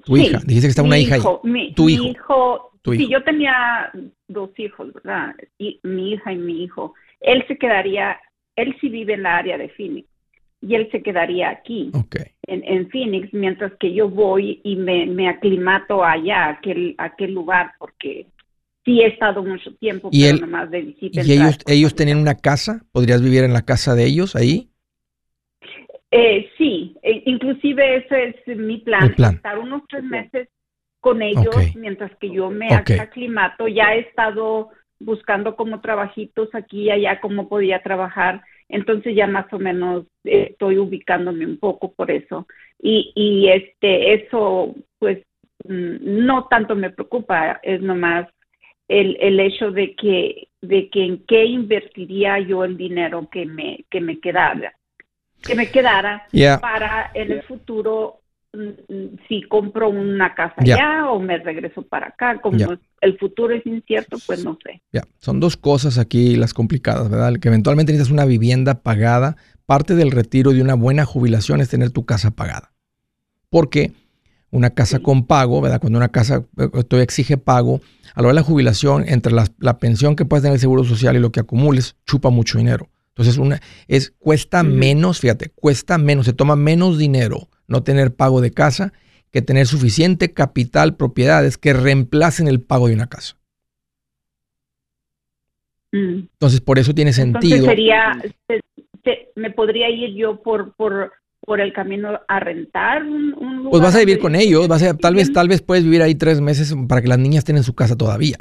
Tu 0.07 0.17
hija, 0.17 0.39
dijiste 0.47 0.69
que 0.69 0.71
está 0.71 0.83
una 0.85 0.99
hija 0.99 1.17
ahí. 1.17 1.23
Mi, 1.43 1.75
tu 1.75 1.89
hijo. 1.89 2.71
Sí, 2.85 3.09
yo 3.11 3.25
tenía 3.25 3.91
dos 4.29 4.51
hijos, 4.59 4.95
¿verdad? 4.95 5.35
Y, 5.59 5.81
mi 5.83 6.13
hija 6.13 6.33
y 6.33 6.37
mi 6.37 6.63
hijo. 6.63 6.95
Él 7.21 7.45
se 7.49 7.59
quedaría, 7.59 8.17
él 8.55 8.77
sí 8.81 8.89
vive 8.89 9.15
en 9.15 9.25
la 9.25 9.39
área 9.39 9.59
de 9.59 9.69
Phoenix 9.71 10.09
y 10.61 10.77
él 10.77 10.89
se 10.93 11.03
quedaría 11.03 11.51
aquí, 11.51 11.91
en, 12.47 12.63
en, 12.65 12.89
Phoenix, 12.91 13.33
mientras 13.33 13.73
que 13.81 13.93
yo 13.93 14.09
voy 14.09 14.61
y 14.63 14.77
me, 14.77 15.07
me 15.07 15.29
aclimato 15.29 16.05
allá, 16.05 16.45
a 16.45 16.51
aquel, 16.51 16.95
a 16.99 17.07
aquel 17.07 17.33
lugar, 17.33 17.73
porque 17.79 18.27
sí 18.85 19.01
he 19.01 19.09
estado 19.09 19.43
mucho 19.43 19.75
tiempo, 19.75 20.09
¿Y 20.13 20.25
pero 20.25 20.47
nomás 20.47 20.71
de 20.71 20.83
visita. 20.83 21.23
¿Y 21.25 21.33
ellos, 21.33 21.59
ellos 21.67 21.95
tenían 21.97 22.19
una 22.19 22.37
casa? 22.37 22.85
¿Podrías 22.93 23.21
vivir 23.21 23.43
en 23.43 23.53
la 23.53 23.63
casa 23.63 23.97
de 23.97 24.07
ellos 24.07 24.37
ahí? 24.37 24.71
Eh, 26.11 26.49
sí, 26.57 26.97
e, 27.03 27.23
inclusive 27.27 27.97
ese 27.97 28.35
es 28.47 28.57
mi 28.57 28.79
plan, 28.79 29.15
estar 29.17 29.59
unos 29.59 29.83
tres 29.89 30.05
meses 30.05 30.49
con 31.01 31.23
ellos 31.23 31.55
mientras 31.75 32.15
que 32.17 32.31
yo 32.31 32.51
me 32.51 32.69
aclimato. 32.71 33.69
Ya 33.69 33.95
he 33.95 34.01
estado 34.01 34.71
buscando 34.99 35.57
como 35.57 35.81
trabajitos 35.81 36.49
aquí 36.55 36.85
y 36.85 36.91
allá, 36.91 37.21
cómo 37.21 37.49
podía 37.49 37.83
trabajar. 37.83 38.43
Entonces 38.69 39.15
ya 39.15 39.27
más 39.27 39.53
o 39.53 39.59
menos 39.59 40.07
estoy 40.25 40.79
ubicándome 40.79 41.47
un 41.47 41.59
poco 41.59 41.93
por 41.93 42.11
eso. 42.11 42.47
Y, 42.81 43.13
y 43.15 43.49
este, 43.49 44.15
eso 44.15 44.75
pues 44.99 45.19
mm, 45.65 46.25
no 46.27 46.47
tanto 46.49 46.75
me 46.75 46.91
preocupa, 46.91 47.61
es 47.63 47.81
nomás 47.81 48.29
el, 48.89 49.17
el 49.21 49.41
hecho 49.41 49.71
de 49.71 49.95
que, 49.95 50.49
de 50.61 50.89
que 50.91 51.05
en 51.05 51.25
qué 51.27 51.45
invertiría 51.45 52.39
yo 52.41 52.65
el 52.65 52.77
dinero 52.77 53.29
que 53.31 53.47
me, 53.47 53.85
que 53.91 54.01
me 54.01 54.21
quedara, 54.21 54.75
que 55.47 55.55
me 55.55 55.71
quedara 55.71 56.27
para 56.61 57.11
en 57.15 57.33
el 57.33 57.43
futuro 57.43 58.21
mm, 58.53 59.17
si 59.29 59.43
compro 59.43 59.89
una 59.89 60.35
casa 60.35 60.55
allá 60.59 61.11
o 61.11 61.21
me 61.21 61.39
regreso 61.39 61.83
para 61.83 62.09
acá, 62.09 62.41
como 62.41 62.59
el 63.01 63.19
futuro 63.19 63.55
es 63.55 63.65
incierto, 63.67 64.17
pues 64.27 64.45
no 64.45 64.59
sé. 64.65 64.83
Ya, 64.93 65.03
son 65.19 65.41
dos 65.41 65.57
cosas 65.57 65.99
aquí 65.99 66.37
las 66.37 66.55
complicadas, 66.55 67.09
¿verdad? 67.11 67.35
Que 67.41 67.49
eventualmente 67.49 67.93
necesitas 67.93 68.13
una 68.13 68.25
vivienda 68.25 68.83
pagada. 68.83 69.37
Parte 69.67 69.95
del 69.95 70.13
retiro 70.13 70.53
de 70.53 70.63
una 70.63 70.75
buena 70.75 71.05
jubilación 71.05 71.61
es 71.61 71.69
tener 71.69 71.91
tu 71.91 72.07
casa 72.07 72.31
pagada. 72.31 72.73
Porque 73.51 73.93
una 74.51 74.71
casa 74.71 75.01
con 75.01 75.27
pago, 75.27 75.61
¿verdad? 75.61 75.81
Cuando 75.81 75.99
una 75.99 76.09
casa 76.09 76.45
eh, 76.59 77.01
exige 77.03 77.37
pago, 77.37 77.81
a 78.15 78.23
la 78.23 78.29
hora 78.29 78.35
de 78.35 78.41
la 78.41 78.47
jubilación, 78.47 79.05
entre 79.07 79.33
la, 79.33 79.79
pensión 79.79 80.17
que 80.17 80.25
puedes 80.25 80.43
tener 80.43 80.55
el 80.55 80.61
seguro 80.61 80.85
social 80.85 81.17
y 81.17 81.21
lo 81.21 81.31
que 81.31 81.41
acumules, 81.41 81.97
chupa 82.07 82.31
mucho 82.31 82.59
dinero. 82.59 82.89
Entonces, 83.17 83.39
una, 83.39 83.61
es, 83.89 84.11
cuesta 84.19 84.63
menos, 84.63 85.21
fíjate, 85.21 85.49
cuesta 85.49 85.97
menos, 85.97 86.27
se 86.27 86.35
toma 86.35 86.55
menos 86.55 86.99
dinero 86.99 87.49
no 87.67 87.83
tener 87.83 88.15
pago 88.15 88.41
de 88.41 88.51
casa 88.51 88.93
que 89.33 89.43
tener 89.43 89.67
suficiente 89.67 90.33
capital, 90.33 90.97
propiedades 90.97 91.57
que 91.59 91.73
reemplacen 91.73 92.47
el 92.47 92.61
pago 92.61 92.89
de 92.89 92.95
una 92.95 93.09
casa. 93.09 93.37
Mm. 95.93 96.29
Entonces, 96.33 96.61
por 96.61 96.79
eso 96.79 96.95
tiene 96.95 97.13
sentido. 97.13 97.57
Entonces 97.57 98.33
sería, 99.03 99.27
me 99.35 99.51
podría 99.51 99.89
ir 99.89 100.15
yo 100.15 100.43
por, 100.43 100.75
por 100.75 101.13
por 101.47 101.61
el 101.61 101.73
camino 101.73 102.21
a 102.27 102.41
rentar 102.41 103.05
un, 103.05 103.31
lugar. 103.31 103.71
Pues 103.71 103.83
vas 103.83 103.95
a 103.95 104.01
vivir 104.01 104.19
con 104.19 104.35
ellos, 104.35 104.67
vas 104.67 104.83
a, 104.83 104.97
tal 104.97 105.15
vez, 105.15 105.33
tal 105.33 105.49
vez 105.49 105.63
puedes 105.63 105.85
vivir 105.85 106.03
ahí 106.03 106.17
tres 106.17 106.41
meses 106.41 106.75
para 106.89 107.01
que 107.01 107.09
las 107.09 107.21
niñas 107.21 107.39
estén 107.39 107.57
en 107.57 107.63
su 107.63 107.75
casa 107.75 107.97
todavía. 107.97 108.39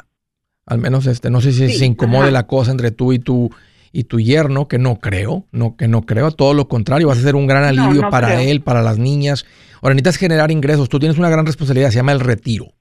Al 0.66 0.78
menos 0.78 1.06
este, 1.06 1.30
no 1.30 1.40
sé 1.40 1.52
si 1.52 1.68
se 1.68 1.86
incomode 1.86 2.32
la 2.32 2.48
cosa 2.48 2.72
entre 2.72 2.90
tú 2.90 3.12
y 3.12 3.20
tu 3.20 3.50
y 3.92 4.04
tu 4.04 4.20
yerno, 4.20 4.68
que 4.68 4.78
no 4.78 4.98
creo, 4.98 5.46
no, 5.52 5.76
que 5.76 5.88
no 5.88 6.02
creo, 6.02 6.30
todo 6.30 6.54
lo 6.54 6.68
contrario, 6.68 7.08
vas 7.08 7.18
a 7.18 7.22
ser 7.22 7.34
un 7.34 7.46
gran 7.46 7.64
alivio 7.64 8.08
para 8.10 8.42
él, 8.42 8.62
para 8.62 8.82
las 8.82 8.98
niñas. 8.98 9.44
Ahora 9.82 9.94
necesitas 9.94 10.16
generar 10.16 10.50
ingresos, 10.50 10.88
tú 10.88 10.98
tienes 10.98 11.18
una 11.18 11.30
gran 11.30 11.46
responsabilidad, 11.46 11.90
se 11.90 11.96
llama 11.96 12.12
el 12.12 12.20
retiro. 12.20 12.72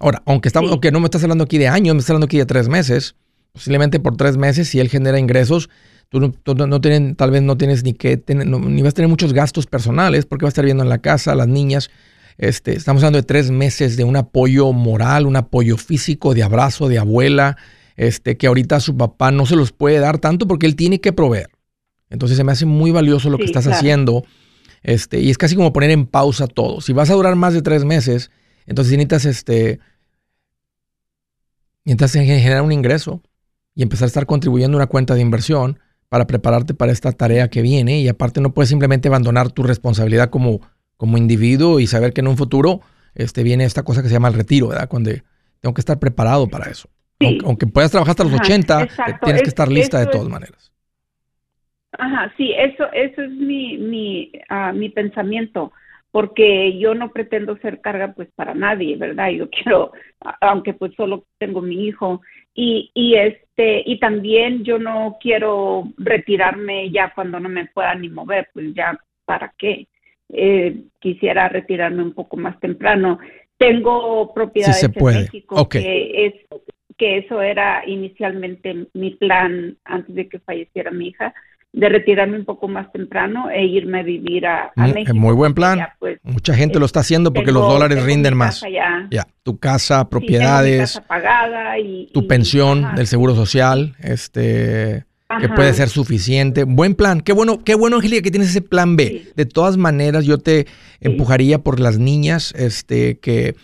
Ahora, 0.00 0.22
aunque 0.26 0.48
estamos, 0.48 0.70
aunque 0.70 0.92
no 0.92 1.00
me 1.00 1.06
estás 1.06 1.22
hablando 1.22 1.44
aquí 1.44 1.58
de 1.58 1.68
años, 1.68 1.94
me 1.94 2.00
estás 2.00 2.10
hablando 2.10 2.26
aquí 2.26 2.38
de 2.38 2.46
tres 2.46 2.68
meses, 2.68 3.16
posiblemente 3.52 3.98
por 3.98 4.16
tres 4.16 4.36
meses, 4.36 4.68
si 4.68 4.78
él 4.78 4.88
genera 4.88 5.18
ingresos, 5.18 5.68
Tú 6.10 6.20
no, 6.20 6.80
tienen, 6.80 7.16
tal 7.16 7.30
vez 7.30 7.42
no 7.42 7.58
tienes 7.58 7.84
ni 7.84 7.92
que 7.92 8.22
ni 8.34 8.82
vas 8.82 8.92
a 8.92 8.94
tener 8.94 9.10
muchos 9.10 9.34
gastos 9.34 9.66
personales 9.66 10.24
porque 10.24 10.46
vas 10.46 10.52
a 10.52 10.54
estar 10.54 10.64
viendo 10.64 10.82
en 10.82 10.88
la 10.88 10.98
casa, 10.98 11.34
las 11.34 11.48
niñas. 11.48 11.90
Este, 12.38 12.74
estamos 12.74 13.02
hablando 13.02 13.18
de 13.18 13.24
tres 13.24 13.50
meses 13.50 13.98
de 13.98 14.04
un 14.04 14.16
apoyo 14.16 14.72
moral, 14.72 15.26
un 15.26 15.36
apoyo 15.36 15.76
físico, 15.76 16.32
de 16.32 16.42
abrazo, 16.42 16.88
de 16.88 16.98
abuela, 16.98 17.58
este, 17.98 18.36
que 18.36 18.46
ahorita 18.46 18.78
su 18.78 18.96
papá 18.96 19.32
no 19.32 19.44
se 19.44 19.56
los 19.56 19.72
puede 19.72 19.98
dar 19.98 20.18
tanto 20.18 20.46
porque 20.46 20.66
él 20.66 20.76
tiene 20.76 21.00
que 21.00 21.12
proveer. 21.12 21.50
Entonces 22.08 22.38
se 22.38 22.44
me 22.44 22.52
hace 22.52 22.64
muy 22.64 22.92
valioso 22.92 23.28
lo 23.28 23.38
que 23.38 23.44
estás 23.44 23.66
haciendo. 23.66 24.24
Este, 24.84 25.20
y 25.20 25.30
es 25.30 25.36
casi 25.36 25.56
como 25.56 25.72
poner 25.72 25.90
en 25.90 26.06
pausa 26.06 26.46
todo. 26.46 26.80
Si 26.80 26.92
vas 26.92 27.10
a 27.10 27.14
durar 27.14 27.34
más 27.34 27.54
de 27.54 27.60
tres 27.60 27.84
meses, 27.84 28.30
entonces 28.66 28.92
necesitas, 28.92 29.24
este, 29.24 29.80
necesitas 31.84 32.12
generar 32.12 32.62
un 32.62 32.70
ingreso 32.70 33.20
y 33.74 33.82
empezar 33.82 34.06
a 34.06 34.06
estar 34.06 34.26
contribuyendo 34.26 34.76
a 34.76 34.78
una 34.78 34.86
cuenta 34.86 35.16
de 35.16 35.20
inversión 35.20 35.80
para 36.08 36.28
prepararte 36.28 36.74
para 36.74 36.92
esta 36.92 37.10
tarea 37.10 37.48
que 37.48 37.62
viene 37.62 38.00
y 38.00 38.06
aparte 38.06 38.40
no 38.40 38.54
puedes 38.54 38.68
simplemente 38.68 39.08
abandonar 39.08 39.50
tu 39.50 39.64
responsabilidad 39.64 40.30
como, 40.30 40.60
como 40.96 41.18
individuo 41.18 41.80
y 41.80 41.88
saber 41.88 42.12
que 42.12 42.20
en 42.20 42.28
un 42.28 42.36
futuro 42.36 42.80
este, 43.16 43.42
viene 43.42 43.64
esta 43.64 43.82
cosa 43.82 44.02
que 44.02 44.08
se 44.08 44.14
llama 44.14 44.28
el 44.28 44.34
retiro, 44.34 44.68
¿verdad? 44.68 44.88
Cuando 44.88 45.10
tengo 45.60 45.74
que 45.74 45.80
estar 45.80 45.98
preparado 45.98 46.46
para 46.46 46.70
eso. 46.70 46.88
Aunque, 47.20 47.66
puedas 47.66 47.90
trabajar 47.90 48.12
hasta 48.12 48.24
los 48.24 48.34
80, 48.34 48.82
eh, 48.82 48.88
tienes 49.22 49.42
que 49.42 49.48
estar 49.48 49.68
lista 49.68 49.98
de 49.98 50.06
todas 50.06 50.28
maneras. 50.28 50.72
Ajá, 51.92 52.32
sí, 52.36 52.52
eso, 52.56 52.84
eso 52.92 53.22
es 53.22 53.30
mi, 53.30 53.76
mi, 53.78 54.32
uh, 54.50 54.72
mi 54.72 54.88
pensamiento 54.88 55.72
porque 56.10 56.78
yo 56.78 56.94
no 56.94 57.10
pretendo 57.10 57.56
ser 57.58 57.80
carga 57.80 58.12
pues 58.12 58.28
para 58.34 58.54
nadie, 58.54 58.96
¿verdad? 58.96 59.30
Yo 59.30 59.48
quiero, 59.50 59.92
aunque 60.40 60.72
pues 60.72 60.92
solo 60.96 61.24
tengo 61.38 61.60
mi 61.60 61.86
hijo 61.86 62.22
y, 62.54 62.90
y 62.94 63.14
este 63.14 63.82
y 63.84 63.98
también 63.98 64.64
yo 64.64 64.78
no 64.78 65.18
quiero 65.20 65.84
retirarme 65.98 66.90
ya 66.90 67.12
cuando 67.14 67.38
no 67.38 67.48
me 67.48 67.66
pueda 67.66 67.94
ni 67.94 68.08
mover, 68.08 68.48
pues 68.52 68.74
ya 68.74 68.98
para 69.24 69.52
qué. 69.58 69.86
Eh, 70.30 70.82
quisiera 71.00 71.48
retirarme 71.48 72.02
un 72.02 72.12
poco 72.12 72.36
más 72.36 72.58
temprano. 72.60 73.18
Tengo 73.56 74.32
propiedades 74.34 74.82
en 74.82 75.04
México 75.04 75.68
que 75.68 76.26
es 76.26 76.34
que 76.98 77.18
eso 77.18 77.40
era 77.40 77.82
inicialmente 77.86 78.86
mi 78.92 79.12
plan 79.12 79.76
antes 79.84 80.14
de 80.14 80.28
que 80.28 80.40
falleciera 80.40 80.90
mi 80.90 81.08
hija 81.08 81.32
de 81.72 81.88
retirarme 81.88 82.38
un 82.38 82.44
poco 82.44 82.66
más 82.66 82.90
temprano 82.92 83.50
e 83.50 83.64
irme 83.64 84.00
a 84.00 84.02
vivir 84.02 84.46
a, 84.46 84.72
mm, 84.74 84.92
México. 84.92 85.14
Muy 85.14 85.34
buen 85.34 85.54
plan. 85.54 85.86
Pues, 85.98 86.18
Mucha 86.22 86.54
gente 86.54 86.78
lo 86.78 86.86
está 86.86 87.00
haciendo 87.00 87.32
porque 87.32 87.52
los 87.52 87.62
dólares 87.62 88.04
rinden 88.04 88.36
más. 88.36 88.62
Ya. 89.10 89.26
tu 89.42 89.58
casa, 89.58 90.08
propiedades, 90.08 90.94
casa 90.94 91.06
pagada 91.06 91.78
y, 91.78 92.10
tu 92.12 92.26
pensión 92.26 92.94
del 92.96 93.06
seguro 93.06 93.34
social, 93.34 93.94
este 94.02 95.06
que 95.40 95.48
puede 95.48 95.72
ser 95.74 95.88
suficiente. 95.88 96.64
Buen 96.64 96.94
plan. 96.94 97.20
Qué 97.20 97.32
bueno, 97.32 97.62
qué 97.62 97.74
bueno, 97.74 97.96
Angélica, 97.96 98.22
que 98.22 98.30
tienes 98.30 98.48
ese 98.50 98.62
plan 98.62 98.96
B. 98.96 99.30
De 99.36 99.46
todas 99.46 99.76
maneras, 99.76 100.24
yo 100.24 100.38
te 100.38 100.66
empujaría 101.00 101.58
por 101.58 101.80
las 101.80 101.98
niñas, 101.98 102.54
este, 102.56 103.18
que 103.18 103.54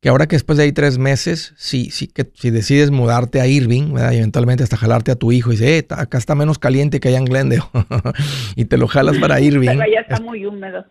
que 0.00 0.08
ahora 0.08 0.26
que 0.26 0.36
después 0.36 0.58
de 0.58 0.64
ahí 0.64 0.72
tres 0.72 0.98
meses, 0.98 1.54
si, 1.56 1.90
si, 1.90 2.06
que, 2.06 2.30
si 2.34 2.50
decides 2.50 2.90
mudarte 2.90 3.40
a 3.40 3.46
Irving, 3.46 3.94
¿verdad? 3.94 4.12
y 4.12 4.16
eventualmente 4.18 4.62
hasta 4.62 4.76
jalarte 4.76 5.10
a 5.10 5.16
tu 5.16 5.32
hijo 5.32 5.50
y 5.50 5.56
dice, 5.56 5.78
eh, 5.78 5.86
acá 5.90 6.18
está 6.18 6.34
menos 6.34 6.58
caliente 6.58 7.00
que 7.00 7.08
allá 7.08 7.18
en 7.18 7.24
Glendale, 7.24 7.62
y 8.56 8.66
te 8.66 8.76
lo 8.76 8.88
jalas 8.88 9.18
para 9.18 9.40
Irving. 9.40 9.68
Pero 9.68 9.82
allá 9.82 10.00
está 10.00 10.20
muy 10.20 10.44
húmedo. 10.44 10.84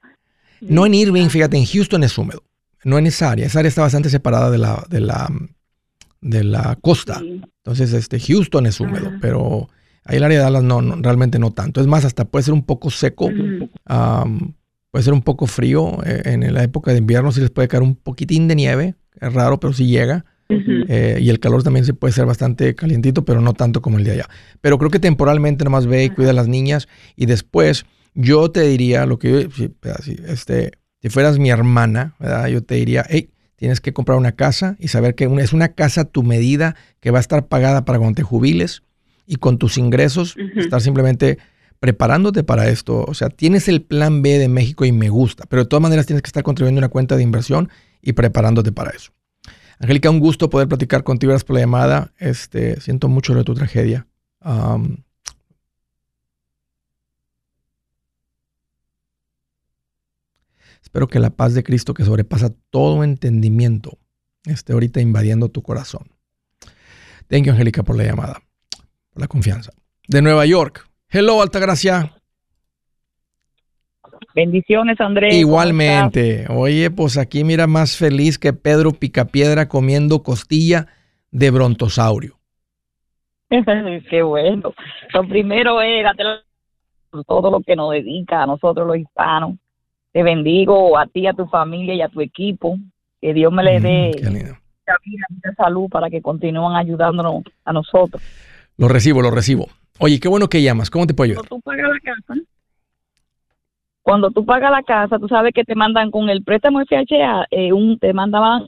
No 0.62 0.86
en 0.86 0.96
Irving, 0.96 1.28
fíjate, 1.28 1.58
en 1.58 1.66
Houston 1.66 2.04
es 2.04 2.18
húmedo, 2.18 2.44
no 2.84 2.98
en 2.98 3.08
esa 3.08 3.32
área, 3.32 3.46
esa 3.46 3.60
área 3.60 3.70
está 3.70 3.82
bastante 3.82 4.10
separada 4.10 4.50
de 4.50 4.58
la, 4.58 4.84
de 4.90 5.02
la, 5.02 5.30
de 6.22 6.44
la 6.44 6.78
costa. 6.82 7.22
Entonces, 7.66 7.94
este, 7.94 8.20
Houston 8.20 8.66
es 8.66 8.80
húmedo, 8.80 9.12
pero 9.22 9.70
ahí 10.04 10.18
el 10.18 10.24
área 10.24 10.40
de 10.40 10.44
Dallas 10.44 10.64
no, 10.64 10.82
realmente 11.02 11.40
no 11.40 11.52
tanto. 11.52 11.82
Es 11.82 11.88
más, 11.88 12.06
hasta 12.06 12.26
puede 12.26 12.44
ser 12.44 12.54
un 12.54 12.64
poco 12.64 12.90
seco. 12.90 13.30
Puede 14.96 15.04
ser 15.04 15.14
un 15.14 15.24
poco 15.24 15.46
frío. 15.46 16.02
Eh, 16.06 16.22
en 16.24 16.54
la 16.54 16.64
época 16.64 16.94
de 16.94 17.00
invierno 17.00 17.30
sí 17.34 17.42
les 17.42 17.50
puede 17.50 17.68
caer 17.68 17.84
un 17.84 17.98
poquitín 17.98 18.48
de 18.48 18.56
nieve. 18.56 18.96
Es 19.20 19.34
raro, 19.34 19.60
pero 19.60 19.74
sí 19.74 19.88
llega. 19.88 20.24
Eh, 20.48 21.18
y 21.20 21.30
el 21.30 21.42
calor 21.42 21.64
también 21.64 21.84
se 21.84 21.94
puede 21.94 22.14
ser 22.14 22.26
bastante 22.26 22.76
calientito, 22.76 23.26
pero 23.26 23.42
no 23.42 23.52
tanto 23.52 23.82
como 23.82 23.98
el 23.98 24.06
de 24.06 24.12
allá. 24.12 24.30
Pero 24.62 24.78
creo 24.78 24.90
que 24.90 25.00
temporalmente 25.00 25.66
nomás 25.66 25.86
ve 25.86 26.06
y 26.06 26.10
cuida 26.12 26.30
a 26.30 26.34
las 26.34 26.48
niñas. 26.48 26.88
Y 27.18 27.26
después, 27.26 27.86
yo 28.14 28.50
te 28.52 28.62
diría 28.62 29.06
lo 29.06 29.20
que 29.20 29.50
yo, 29.50 29.68
si, 30.02 30.18
este, 30.30 30.72
si 31.02 31.10
fueras 31.10 31.40
mi 31.40 31.50
hermana, 31.50 32.16
¿verdad? 32.18 32.48
yo 32.48 32.64
te 32.64 32.76
diría, 32.76 33.06
hey, 33.10 33.32
tienes 33.58 33.82
que 33.82 33.92
comprar 33.92 34.18
una 34.18 34.32
casa 34.32 34.78
y 34.80 34.88
saber 34.88 35.16
que 35.16 35.26
es 35.26 35.52
una 35.52 35.74
casa 35.74 36.02
a 36.02 36.06
tu 36.06 36.24
medida 36.24 36.78
que 37.02 37.12
va 37.12 37.18
a 37.18 37.22
estar 37.22 37.50
pagada 37.50 37.84
para 37.84 38.00
cuando 38.00 38.16
te 38.16 38.24
jubiles 38.24 38.82
y 39.28 39.36
con 39.36 39.58
tus 39.58 39.78
ingresos, 39.78 40.38
estar 40.56 40.80
simplemente 40.80 41.38
preparándote 41.80 42.44
para 42.44 42.70
esto. 42.70 43.04
O 43.08 43.14
sea, 43.14 43.30
tienes 43.30 43.68
el 43.68 43.82
plan 43.82 44.22
B 44.22 44.38
de 44.38 44.48
México 44.48 44.86
y 44.86 44.92
me 44.92 45.10
gusta, 45.10 45.46
pero 45.50 45.64
de 45.64 45.70
todas 45.70 45.82
maneras 45.82 46.06
tienes 46.06 46.22
que 46.22 46.28
estar 46.28 46.44
contribuyendo 46.44 46.80
una 46.80 46.90
cuenta 46.90 47.16
de 47.16 47.24
inversión 47.24 47.70
y 48.02 48.14
preparándote 48.14 48.72
para 48.72 48.92
eso. 48.92 49.12
Angélica, 49.80 50.10
un 50.10 50.20
gusto 50.20 50.50
poder 50.50 50.68
platicar 50.68 51.04
contigo. 51.04 51.32
Gracias 51.32 51.46
por 51.46 51.56
la 51.56 51.62
llamada. 51.62 52.14
Este, 52.18 52.80
siento 52.80 53.08
mucho 53.08 53.34
de 53.36 53.44
tu 53.44 53.54
tragedia. 53.54 54.08
espero 60.82 61.08
que 61.08 61.20
la 61.20 61.30
paz 61.30 61.54
de 61.54 61.64
Cristo 61.64 61.94
que 61.94 62.06
sobrepasa 62.06 62.54
todo 62.70 63.04
entendimiento 63.04 63.98
esté 64.46 64.72
ahorita 64.72 65.02
invadiendo 65.02 65.50
tu 65.50 65.62
corazón. 65.62 66.08
Thank 67.28 67.46
you, 67.46 67.52
Angélica, 67.52 67.84
por 67.84 67.98
la 67.98 68.06
llamada, 68.06 68.42
por 69.10 69.20
la 69.20 69.28
confianza. 69.28 69.74
De 70.08 70.22
Nueva 70.22 70.46
York, 70.46 70.88
Hello, 71.18 71.42
Altagracia. 71.42 72.12
Bendiciones, 74.36 75.00
Andrés. 75.00 75.34
Igualmente. 75.34 76.46
Oye, 76.50 76.92
pues 76.92 77.18
aquí 77.18 77.46
mira 77.46 77.68
más 77.68 77.96
feliz 77.96 78.38
que 78.38 78.52
Pedro 78.52 78.92
Picapiedra 78.92 79.70
comiendo 79.70 80.24
costilla 80.24 80.88
de 81.32 81.52
brontosaurio. 81.52 82.36
Qué 84.10 84.24
bueno. 84.24 84.74
Lo 85.14 85.26
primero 85.26 85.82
es 85.82 86.06
todo 87.26 87.50
lo 87.50 87.62
que 87.62 87.78
nos 87.78 87.92
dedica 87.92 88.44
a 88.44 88.46
nosotros 88.46 88.86
los 88.86 88.98
hispanos. 88.98 89.54
Te 90.12 90.22
bendigo 90.22 90.98
a 90.98 91.08
ti, 91.08 91.28
a 91.28 91.34
tu 91.34 91.48
familia 91.48 91.94
y 91.94 92.02
a 92.02 92.10
tu 92.10 92.20
equipo. 92.20 92.78
Que 93.22 93.34
Dios 93.34 93.54
me 93.54 93.64
le 93.64 93.80
dé 93.80 94.12
mucha 94.22 95.56
salud 95.56 95.88
para 95.88 96.10
que 96.10 96.22
continúen 96.22 96.76
ayudándonos 96.76 97.44
a 97.64 97.72
nosotros. 97.72 98.22
Lo 98.76 98.90
recibo, 98.90 99.22
lo 99.22 99.32
recibo. 99.32 99.68
Oye, 100.00 100.20
qué 100.20 100.28
bueno 100.28 100.48
que 100.48 100.62
llamas. 100.62 100.90
¿Cómo 100.90 101.08
te 101.08 101.14
puedo 101.14 101.32
ayudar? 101.32 101.48
Cuando 101.48 101.56
tú 101.56 101.62
pagas 101.62 101.90
la 101.90 102.00
casa, 102.00 102.42
cuando 104.06 104.30
tú 104.30 104.46
pagas 104.46 104.72
la 104.72 104.84
casa, 104.84 105.18
tú 105.18 105.28
sabes 105.28 105.52
que 105.52 105.64
te 105.64 105.74
mandan 105.74 106.12
con 106.12 106.30
el 106.30 106.44
préstamo 106.44 106.80
FHA, 106.80 107.48
eh, 107.50 107.74
un, 107.74 107.98
te 107.98 108.14
mandaban 108.14 108.68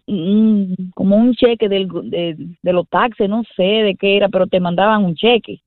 como 0.95 1.15
un 1.15 1.34
cheque 1.36 1.69
del, 1.69 1.88
de, 2.09 2.73
los 2.73 2.89
taxes, 2.89 3.30
no 3.30 3.43
sé 3.55 3.61
de 3.61 3.95
qué 3.99 4.17
era, 4.17 4.30
pero 4.30 4.47
te 4.47 4.59
mandaban 4.59 5.05
un 5.05 5.13
cheque. 5.13 5.61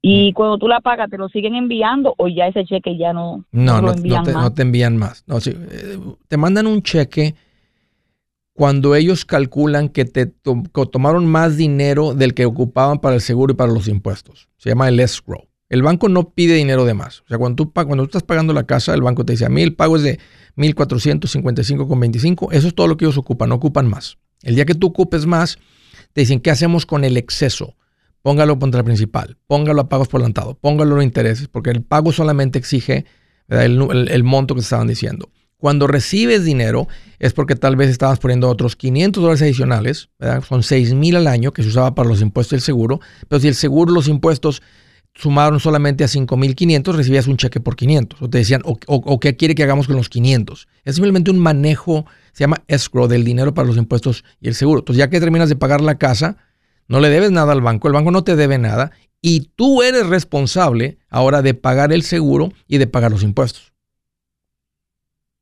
Y 0.00 0.30
mm. 0.30 0.34
cuando 0.34 0.58
tú 0.58 0.66
la 0.66 0.80
pagas, 0.80 1.08
¿te 1.08 1.18
lo 1.18 1.28
siguen 1.28 1.54
enviando 1.54 2.14
o 2.18 2.26
ya 2.26 2.48
ese 2.48 2.64
cheque 2.64 2.96
ya 2.96 3.12
no, 3.12 3.44
no, 3.52 3.80
no, 3.80 3.94
no, 3.94 4.22
te, 4.24 4.32
no 4.32 4.52
te, 4.52 4.62
envían 4.62 4.96
más? 4.96 5.22
No, 5.28 5.38
sí, 5.38 5.52
eh, 5.56 5.98
te 6.26 6.36
mandan 6.36 6.66
un 6.66 6.82
cheque 6.82 7.36
cuando 8.54 8.94
ellos 8.94 9.24
calculan 9.24 9.88
que 9.88 10.04
te 10.04 10.26
tomaron 10.26 11.26
más 11.26 11.56
dinero 11.56 12.14
del 12.14 12.34
que 12.34 12.44
ocupaban 12.44 12.98
para 12.98 13.14
el 13.14 13.20
seguro 13.20 13.52
y 13.52 13.56
para 13.56 13.72
los 13.72 13.88
impuestos. 13.88 14.48
Se 14.58 14.68
llama 14.68 14.88
el 14.88 15.00
escrow. 15.00 15.48
El 15.68 15.82
banco 15.82 16.08
no 16.10 16.30
pide 16.34 16.54
dinero 16.54 16.84
de 16.84 16.92
más. 16.92 17.20
O 17.20 17.28
sea, 17.28 17.38
cuando 17.38 17.64
tú, 17.64 17.72
cuando 17.72 18.04
estás 18.04 18.22
pagando 18.22 18.52
la 18.52 18.64
casa, 18.64 18.92
el 18.92 19.00
banco 19.00 19.24
te 19.24 19.32
dice, 19.32 19.46
a 19.46 19.48
mí 19.48 19.62
el 19.62 19.74
pago 19.74 19.96
es 19.96 20.02
de 20.02 20.18
1.455,25. 20.56 22.48
Eso 22.52 22.68
es 22.68 22.74
todo 22.74 22.88
lo 22.88 22.98
que 22.98 23.06
ellos 23.06 23.16
ocupan, 23.16 23.48
no 23.48 23.54
ocupan 23.54 23.88
más. 23.88 24.18
El 24.42 24.54
día 24.54 24.66
que 24.66 24.74
tú 24.74 24.88
ocupes 24.88 25.24
más, 25.24 25.56
te 26.12 26.20
dicen, 26.20 26.40
¿qué 26.40 26.50
hacemos 26.50 26.84
con 26.84 27.04
el 27.04 27.16
exceso? 27.16 27.74
Póngalo 28.20 28.58
contra 28.58 28.80
el 28.80 28.84
principal, 28.84 29.38
póngalo 29.46 29.80
a 29.80 29.88
pagos 29.88 30.08
por 30.08 30.20
adelantado, 30.20 30.58
póngalo 30.60 31.00
a 31.00 31.04
intereses, 31.04 31.48
porque 31.48 31.70
el 31.70 31.82
pago 31.82 32.12
solamente 32.12 32.58
exige 32.58 33.06
el, 33.48 34.08
el 34.10 34.24
monto 34.24 34.54
que 34.54 34.60
te 34.60 34.64
estaban 34.64 34.88
diciendo. 34.88 35.30
Cuando 35.62 35.86
recibes 35.86 36.42
dinero 36.42 36.88
es 37.20 37.34
porque 37.34 37.54
tal 37.54 37.76
vez 37.76 37.88
estabas 37.88 38.18
poniendo 38.18 38.48
otros 38.48 38.74
500 38.74 39.22
dólares 39.22 39.42
adicionales, 39.42 40.08
son 40.48 40.64
6 40.64 40.94
mil 40.94 41.14
al 41.14 41.28
año 41.28 41.52
que 41.52 41.62
se 41.62 41.68
usaba 41.68 41.94
para 41.94 42.08
los 42.08 42.20
impuestos 42.20 42.50
del 42.50 42.62
seguro, 42.62 42.98
pero 43.28 43.38
si 43.38 43.46
el 43.46 43.54
seguro, 43.54 43.92
los 43.92 44.08
impuestos 44.08 44.60
sumaron 45.14 45.60
solamente 45.60 46.02
a 46.02 46.08
5.500, 46.08 46.96
recibías 46.96 47.28
un 47.28 47.36
cheque 47.36 47.60
por 47.60 47.76
500. 47.76 48.22
O 48.22 48.28
te 48.28 48.38
decían, 48.38 48.62
o, 48.64 49.20
qué 49.20 49.36
quiere 49.36 49.54
que 49.54 49.62
hagamos 49.62 49.86
con 49.86 49.94
los 49.94 50.08
500. 50.08 50.66
Es 50.84 50.96
simplemente 50.96 51.30
un 51.30 51.38
manejo, 51.38 52.06
se 52.32 52.40
llama 52.40 52.64
escrow, 52.66 53.06
del 53.06 53.22
dinero 53.22 53.54
para 53.54 53.68
los 53.68 53.76
impuestos 53.76 54.24
y 54.40 54.48
el 54.48 54.56
seguro. 54.56 54.80
Entonces, 54.80 54.98
ya 54.98 55.10
que 55.10 55.20
terminas 55.20 55.48
de 55.48 55.54
pagar 55.54 55.80
la 55.80 55.96
casa, 55.96 56.38
no 56.88 56.98
le 56.98 57.08
debes 57.08 57.30
nada 57.30 57.52
al 57.52 57.60
banco, 57.60 57.86
el 57.86 57.94
banco 57.94 58.10
no 58.10 58.24
te 58.24 58.34
debe 58.34 58.58
nada, 58.58 58.90
y 59.20 59.52
tú 59.54 59.84
eres 59.84 60.08
responsable 60.08 60.98
ahora 61.08 61.40
de 61.40 61.54
pagar 61.54 61.92
el 61.92 62.02
seguro 62.02 62.52
y 62.66 62.78
de 62.78 62.88
pagar 62.88 63.12
los 63.12 63.22
impuestos. 63.22 63.71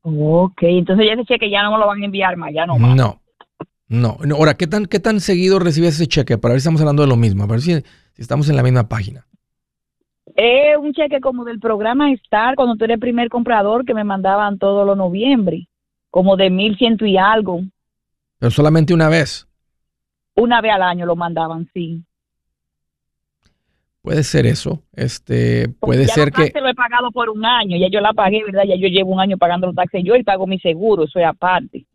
Ok, 0.02 0.62
entonces 0.62 1.06
ya 1.06 1.12
ese 1.12 1.24
cheque 1.24 1.50
ya 1.50 1.62
no 1.62 1.72
me 1.72 1.78
lo 1.78 1.86
van 1.86 2.02
a 2.02 2.04
enviar 2.04 2.36
más, 2.36 2.52
ya 2.54 2.66
no 2.66 2.78
más. 2.78 2.96
No, 2.96 3.20
no. 3.88 4.18
Ahora, 4.36 4.54
¿qué 4.54 4.66
tan, 4.66 4.86
qué 4.86 5.00
tan 5.00 5.20
seguido 5.20 5.58
recibes 5.58 5.96
ese 5.96 6.06
cheque? 6.06 6.38
Para 6.38 6.52
ver 6.52 6.60
si 6.60 6.64
estamos 6.64 6.80
hablando 6.80 7.02
de 7.02 7.08
lo 7.08 7.16
mismo, 7.16 7.42
para 7.42 7.54
ver 7.54 7.60
si, 7.60 7.84
estamos 8.16 8.48
en 8.48 8.56
la 8.56 8.62
misma 8.62 8.88
página. 8.88 9.26
Es 10.36 10.76
un 10.78 10.92
cheque 10.92 11.20
como 11.20 11.44
del 11.44 11.58
programa 11.58 12.12
Star, 12.12 12.54
cuando 12.54 12.76
tú 12.76 12.84
eres 12.84 12.94
el 12.94 13.00
primer 13.00 13.28
comprador, 13.28 13.84
que 13.84 13.94
me 13.94 14.04
mandaban 14.04 14.58
todos 14.58 14.86
los 14.86 14.96
noviembre, 14.96 15.68
como 16.10 16.36
de 16.36 16.50
mil 16.50 16.78
ciento 16.78 17.04
y 17.04 17.18
algo. 17.18 17.62
Pero 18.38 18.50
solamente 18.50 18.94
una 18.94 19.08
vez. 19.08 19.48
Una 20.36 20.60
vez 20.60 20.72
al 20.72 20.82
año 20.82 21.04
lo 21.04 21.16
mandaban, 21.16 21.68
sí. 21.74 22.04
Puede 24.02 24.24
ser 24.24 24.46
eso. 24.46 24.82
Este, 24.94 25.68
puede 25.68 26.08
ser 26.08 26.32
que. 26.32 26.50
lo 26.60 26.68
he 26.68 26.74
pagado 26.74 27.10
por 27.12 27.28
un 27.28 27.44
año, 27.44 27.76
ya 27.76 27.88
yo 27.92 28.00
la 28.00 28.12
pagué, 28.14 28.42
¿verdad? 28.44 28.62
Ya 28.66 28.76
yo 28.76 28.88
llevo 28.88 29.12
un 29.12 29.20
año 29.20 29.36
pagando 29.36 29.66
los 29.66 29.76
taxes 29.76 30.02
yo 30.04 30.16
y 30.16 30.22
pago 30.22 30.46
mi 30.46 30.58
seguro, 30.58 31.04
eso 31.04 31.18
es 31.18 31.26
aparte. 31.26 31.86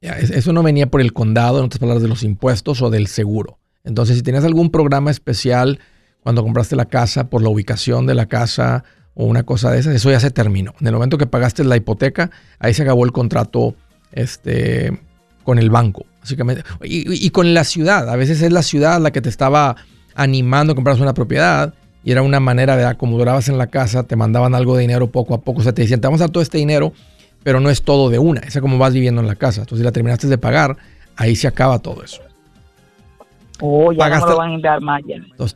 eso 0.00 0.52
no 0.52 0.62
venía 0.62 0.86
por 0.86 1.00
el 1.00 1.12
condado, 1.12 1.58
en 1.58 1.64
otras 1.64 1.80
palabras, 1.80 2.02
de 2.02 2.08
los 2.08 2.22
impuestos 2.22 2.80
o 2.80 2.90
del 2.90 3.08
seguro. 3.08 3.58
Entonces, 3.84 4.16
si 4.16 4.22
tienes 4.22 4.44
algún 4.44 4.70
programa 4.70 5.10
especial 5.10 5.80
cuando 6.22 6.44
compraste 6.44 6.76
la 6.76 6.84
casa 6.84 7.28
por 7.28 7.42
la 7.42 7.48
ubicación 7.48 8.06
de 8.06 8.14
la 8.14 8.26
casa 8.26 8.84
o 9.14 9.24
una 9.24 9.42
cosa 9.42 9.72
de 9.72 9.80
esas, 9.80 9.96
eso 9.96 10.12
ya 10.12 10.20
se 10.20 10.30
terminó. 10.30 10.74
En 10.80 10.86
el 10.86 10.92
momento 10.92 11.18
que 11.18 11.26
pagaste 11.26 11.64
la 11.64 11.76
hipoteca, 11.76 12.30
ahí 12.60 12.72
se 12.72 12.82
acabó 12.82 13.04
el 13.04 13.10
contrato 13.10 13.74
este, 14.12 14.96
con 15.42 15.58
el 15.58 15.70
banco, 15.70 16.06
básicamente. 16.20 16.62
Y, 16.84 17.26
y 17.26 17.30
con 17.30 17.52
la 17.52 17.64
ciudad, 17.64 18.08
a 18.08 18.14
veces 18.14 18.40
es 18.42 18.52
la 18.52 18.62
ciudad 18.62 19.00
la 19.00 19.10
que 19.10 19.20
te 19.20 19.28
estaba 19.28 19.74
animando 20.14 20.72
a 20.72 20.76
comprarse 20.76 21.02
una 21.02 21.14
propiedad 21.14 21.74
y 22.04 22.12
era 22.12 22.22
una 22.22 22.40
manera 22.40 22.76
de, 22.76 22.96
como 22.96 23.18
durabas 23.18 23.48
en 23.48 23.58
la 23.58 23.68
casa, 23.68 24.04
te 24.04 24.16
mandaban 24.16 24.54
algo 24.54 24.76
de 24.76 24.82
dinero 24.82 25.06
poco 25.06 25.34
a 25.34 25.40
poco, 25.40 25.60
o 25.60 25.62
sea, 25.62 25.72
te 25.72 25.82
decían, 25.82 26.00
te 26.00 26.06
vamos 26.06 26.20
a 26.20 26.24
dar 26.24 26.30
todo 26.30 26.42
este 26.42 26.58
dinero, 26.58 26.92
pero 27.42 27.60
no 27.60 27.70
es 27.70 27.82
todo 27.82 28.10
de 28.10 28.18
una, 28.18 28.40
es 28.40 28.58
como 28.60 28.78
vas 28.78 28.92
viviendo 28.92 29.20
en 29.20 29.28
la 29.28 29.36
casa. 29.36 29.60
Entonces, 29.60 29.78
si 29.78 29.84
la 29.84 29.92
terminaste 29.92 30.26
de 30.26 30.38
pagar, 30.38 30.76
ahí 31.16 31.36
se 31.36 31.46
acaba 31.46 31.78
todo 31.78 32.02
eso. 32.02 32.22
Oh, 33.60 33.92
ya 33.92 34.08
no 34.08 34.26
lo 34.26 34.36
van 34.36 34.50
a 34.50 34.54
enviar 34.54 34.80
más 34.80 35.02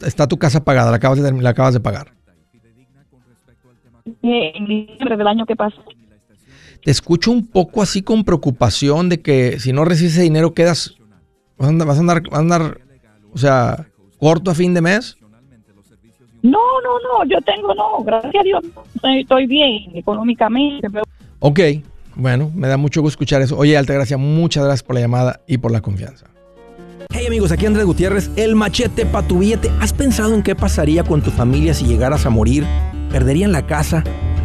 está 0.07 0.29
tu 0.29 0.39
casa 0.39 0.63
pagada, 0.63 0.91
la 0.91 0.99
acabas 0.99 1.21
de, 1.21 1.33
la 1.33 1.51
acabas 1.51 1.75
de 1.75 1.81
pagar. 1.81 2.13
En 4.23 4.67
diciembre 4.67 5.17
del 5.17 5.27
año 5.27 5.45
que 5.45 5.57
pasó. 5.57 5.83
Te 6.85 6.93
escucho 6.93 7.33
un 7.33 7.45
poco 7.45 7.83
así 7.83 8.03
con 8.03 8.23
preocupación 8.23 9.09
de 9.09 9.21
que 9.21 9.59
si 9.59 9.73
no 9.73 9.85
recibes 9.85 10.13
ese 10.13 10.23
dinero 10.23 10.55
quedas, 10.55 10.95
vas 11.59 11.67
a 11.67 11.71
andar, 11.71 11.89
vas 11.89 11.97
a 11.97 12.01
andar, 12.01 12.23
vas 12.23 12.35
a 12.35 12.39
andar 12.39 12.81
o 13.33 13.39
sea, 13.39 13.89
corto 14.19 14.51
a 14.51 14.55
fin 14.55 14.75
de 14.75 14.81
mes? 14.81 15.17
No, 16.43 16.81
no, 16.83 16.99
no, 17.01 17.29
yo 17.29 17.41
tengo, 17.41 17.75
no, 17.75 18.05
gracias 18.05 18.35
a 18.37 18.43
Dios, 18.43 18.65
estoy 19.03 19.47
bien 19.47 19.97
económicamente. 19.97 20.87
Ok, 21.41 21.61
bueno, 22.15 22.51
me 22.55 22.69
da 22.69 22.77
mucho 22.77 23.01
gusto 23.01 23.15
escuchar 23.15 23.43
eso. 23.43 23.57
Oye, 23.59 23.77
Altagracia, 23.77 24.17
muchas 24.17 24.65
gracias 24.65 24.83
por 24.85 24.95
la 24.95 25.01
llamada 25.01 25.41
y 25.47 25.59
por 25.59 25.73
la 25.73 25.81
confianza. 25.81 26.27
Hey 27.11 27.27
amigos, 27.27 27.51
aquí 27.51 27.67
Andrés 27.67 27.87
Gutiérrez, 27.87 28.31
el 28.37 28.55
machete 28.55 29.07
para 29.07 29.27
tu 29.27 29.39
billete. 29.39 29.71
¿Has 29.81 29.93
pensado 29.93 30.35
en 30.35 30.43
qué 30.43 30.55
pasaría 30.55 31.03
con 31.03 31.23
tu 31.23 31.31
familia 31.31 31.75
si 31.75 31.87
llegaras 31.87 32.27
a 32.27 32.31
morir? 32.31 32.65
¿Perderían 33.11 33.53
la 33.53 33.67
casa? 33.67 34.05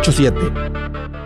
87 0.00 1.23